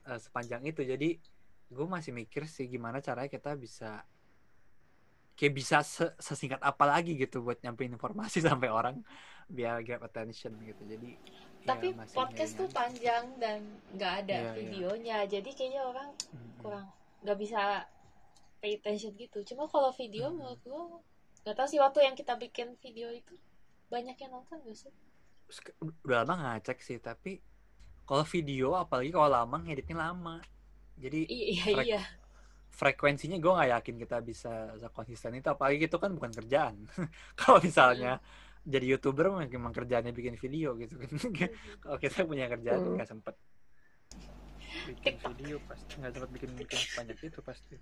[0.06, 0.84] eh, sepanjang itu.
[0.84, 1.33] Jadi
[1.74, 4.06] gue masih mikir sih gimana caranya kita bisa
[5.34, 9.02] kayak bisa se- sesingkat apa lagi gitu buat nyampein informasi sampai orang
[9.50, 11.10] biar grab attention gitu jadi
[11.66, 13.60] ya, Tapi masih podcast tuh panjang dan
[13.92, 14.54] nggak ada Iya, iya.
[14.56, 16.62] videonya, jadi kayaknya orang Mm-mm.
[16.62, 16.86] kurang
[17.24, 17.88] nggak bisa
[18.60, 19.44] pay attention gitu.
[19.44, 20.40] Cuma kalau video Hmm.
[20.40, 21.02] menurut gua
[21.44, 23.36] nggak tahu sih waktu yang kita bikin video itu
[23.92, 24.94] banyak yang nonton gak sih?
[26.08, 27.44] Udah lama nggak cek sih tapi
[28.04, 30.40] kalau video apalagi kalau lama ngeditnya lama
[30.96, 32.02] jadi Iya Frek- iya.
[32.74, 34.52] frekuensinya gue nggak yakin kita bisa
[34.92, 36.76] konsisten itu apalagi itu kan bukan kerjaan
[37.40, 38.18] kalau misalnya
[38.64, 41.12] jadi youtuber memang kerjaannya bikin video gitu kan
[41.84, 42.94] kalau kita punya kerjaan Betul.
[42.98, 43.36] nggak sempet
[44.84, 45.32] bikin TikTok.
[45.38, 47.76] video pasti nggak sempet bikin bikin banyak itu pasti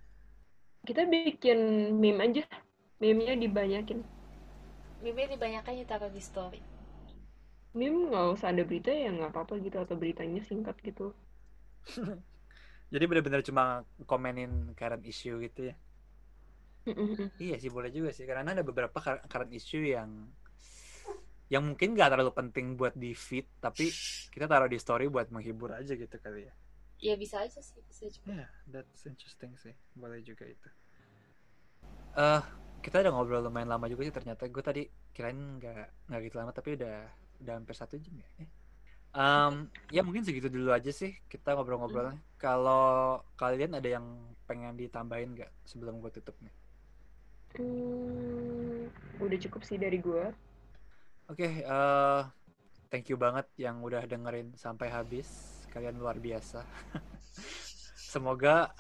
[0.82, 1.60] kita bikin
[1.96, 2.44] meme aja
[2.98, 4.02] meme-nya dibanyakin
[5.02, 6.62] Mimi dibanyakan ditaruh di story.
[7.74, 11.10] meme nggak usah ada berita ya nggak apa-apa gitu atau beritanya singkat gitu
[12.94, 13.64] jadi benar-benar cuma
[14.10, 15.76] komenin current issue gitu ya
[17.46, 20.10] iya sih boleh juga sih karena ada beberapa cur- current issue yang
[21.52, 23.86] yang mungkin nggak terlalu penting buat di feed tapi
[24.32, 26.54] kita taruh di story buat menghibur aja gitu kali ya
[27.02, 28.32] Ya bisa aja sih, bisa juga.
[28.38, 29.74] Ya, that's interesting sih.
[29.98, 30.70] Boleh juga itu.
[32.16, 32.42] Eh,
[32.84, 34.44] kita udah ngobrol lumayan lama juga sih ternyata.
[34.52, 34.82] Gue tadi
[35.16, 36.96] kirain nggak nggak gitu lama, tapi udah
[37.42, 38.28] udah hampir satu jam ya.
[38.44, 38.50] Eh.
[39.12, 42.16] Em, ya mungkin segitu dulu aja sih kita ngobrol-ngobrolnya.
[42.40, 44.08] Kalau kalian ada yang
[44.48, 46.54] pengen ditambahin nggak sebelum gue tutup nih?
[47.60, 48.88] Hmm,
[49.20, 50.32] udah cukup sih dari gue
[51.28, 52.22] Oke, eh
[52.92, 55.28] thank you banget yang udah dengerin sampai habis.
[55.72, 56.64] Kalian luar biasa.
[58.12, 58.76] Semoga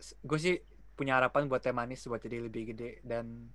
[0.00, 0.56] gue sih
[0.96, 3.48] punya harapan buat teh manis buat jadi lebih gede dan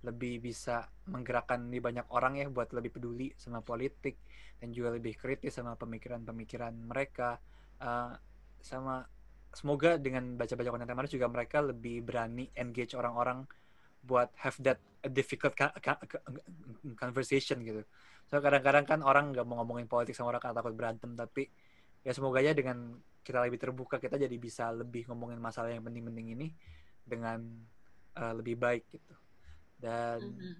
[0.00, 4.16] lebih bisa menggerakkan di banyak orang ya buat lebih peduli sama politik
[4.56, 7.36] dan juga lebih kritis sama pemikiran-pemikiran mereka
[7.80, 8.12] Eh,
[8.60, 9.00] sama
[9.56, 13.48] semoga dengan baca-baca konten teh manis juga mereka lebih berani engage orang-orang
[14.04, 14.76] buat have that
[15.16, 15.56] difficult
[17.00, 17.82] conversation gitu.
[18.28, 21.48] So kadang-kadang kan orang nggak mau ngomongin politik sama orang karena takut berantem, tapi
[22.04, 26.36] ya semoga aja dengan kita lebih terbuka kita jadi bisa lebih ngomongin masalah yang penting-penting
[26.36, 26.48] ini
[27.00, 27.40] dengan
[28.20, 29.12] uh, lebih baik gitu.
[29.80, 30.54] Dan Mhm.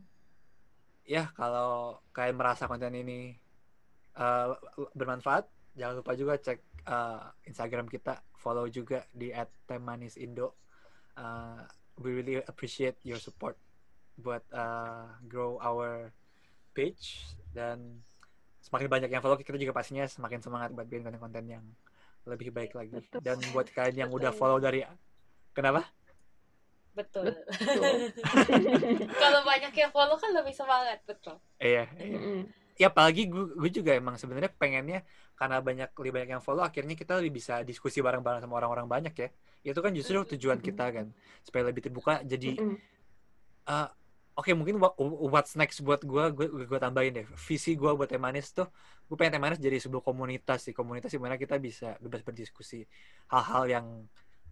[1.05, 3.37] ya kalau kalian merasa konten ini
[4.17, 4.57] uh,
[4.97, 5.47] bermanfaat,
[5.77, 6.59] jangan lupa juga cek
[6.89, 9.31] uh, Instagram kita, follow juga di
[9.69, 10.57] @temanisindo.
[11.15, 11.63] Uh,
[12.01, 13.61] we really appreciate your support
[14.17, 16.13] buat uh, grow our
[16.73, 18.01] page dan
[18.61, 21.65] semakin banyak yang follow kita juga pastinya semakin semangat buat bikin konten-konten yang
[22.29, 22.93] lebih baik lagi.
[22.93, 23.21] Betul.
[23.25, 24.41] Dan buat kalian yang udah Betul.
[24.41, 24.85] follow dari
[25.57, 25.89] kenapa?
[26.91, 27.33] Betul.
[27.33, 28.11] Betul.
[29.23, 31.39] Kalau banyak yang follow kan lebih semangat, betul.
[31.63, 32.19] Iya, iya.
[32.19, 32.41] Mm-mm.
[32.81, 35.05] ya apalagi gue, gue juga emang sebenarnya pengennya
[35.37, 39.13] karena banyak lebih banyak yang follow akhirnya kita lebih bisa diskusi bareng-bareng sama orang-orang banyak
[39.13, 39.29] ya
[39.61, 41.13] itu kan justru tujuan kita kan
[41.45, 42.81] supaya lebih terbuka jadi Mm-mm.
[43.69, 43.89] eh,
[44.33, 44.97] oke mungkin what,
[45.29, 48.73] what's next buat gue gue gue tambahin deh visi gue buat temanis tuh
[49.09, 52.89] gue pengen temanis jadi sebuah komunitas sih komunitas di mana kita bisa bebas berdiskusi
[53.29, 53.87] hal-hal yang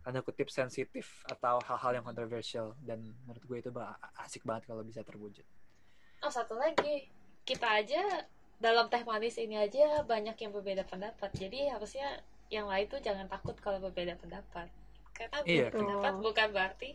[0.09, 2.97] tanda kutip sensitif atau hal-hal yang kontroversial dan
[3.29, 3.93] menurut gue itu ba-
[4.25, 5.45] asik banget kalau bisa terwujud
[6.25, 7.13] Oh, satu lagi.
[7.45, 8.25] Kita aja
[8.59, 11.31] dalam teh manis ini aja banyak yang berbeda pendapat.
[11.31, 14.67] Jadi harusnya yang lain tuh jangan takut kalau berbeda pendapat.
[15.15, 16.91] Karena Iya, berbeda pendapat bukan berarti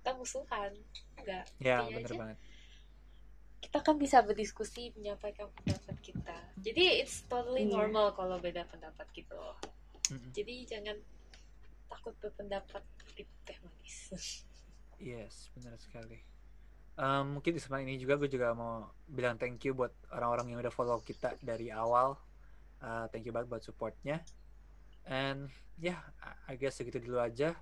[0.00, 0.72] kita musuhan.
[1.20, 1.44] Enggak.
[1.60, 2.38] ya bener aja banget
[3.56, 6.38] kita kan bisa berdiskusi menyampaikan pendapat kita.
[6.56, 7.74] Jadi it's totally Iya.
[7.76, 9.36] normal kalau beda pendapat gitu.
[10.10, 10.30] Mm-mm.
[10.32, 10.96] Jadi jangan
[11.88, 12.82] takut berpendapat
[13.14, 13.98] di teh manis.
[14.96, 16.24] Yes, benar sekali.
[16.96, 20.64] Um, mungkin di kesempatan ini juga gue juga mau bilang thank you buat orang-orang yang
[20.64, 22.16] udah follow kita dari awal.
[22.80, 24.24] Uh, thank you banget buat supportnya.
[25.04, 26.00] And ya, yeah,
[26.48, 27.52] I guess segitu dulu aja.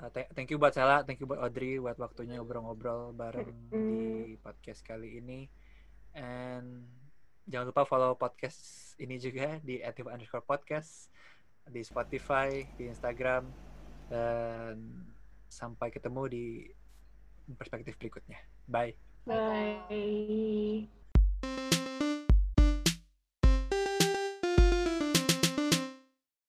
[0.00, 4.40] Uh, th- thank you buat Sela, thank you buat Audrey buat waktunya ngobrol-ngobrol bareng di
[4.40, 5.44] podcast kali ini.
[6.16, 6.88] And
[7.44, 11.12] jangan lupa follow podcast ini juga di active underscore podcast
[11.68, 13.44] di Spotify, di Instagram,
[14.08, 14.76] dan
[15.48, 16.44] sampai ketemu di
[17.56, 18.36] perspektif berikutnya.
[18.68, 18.92] Bye.
[19.24, 20.88] Bye.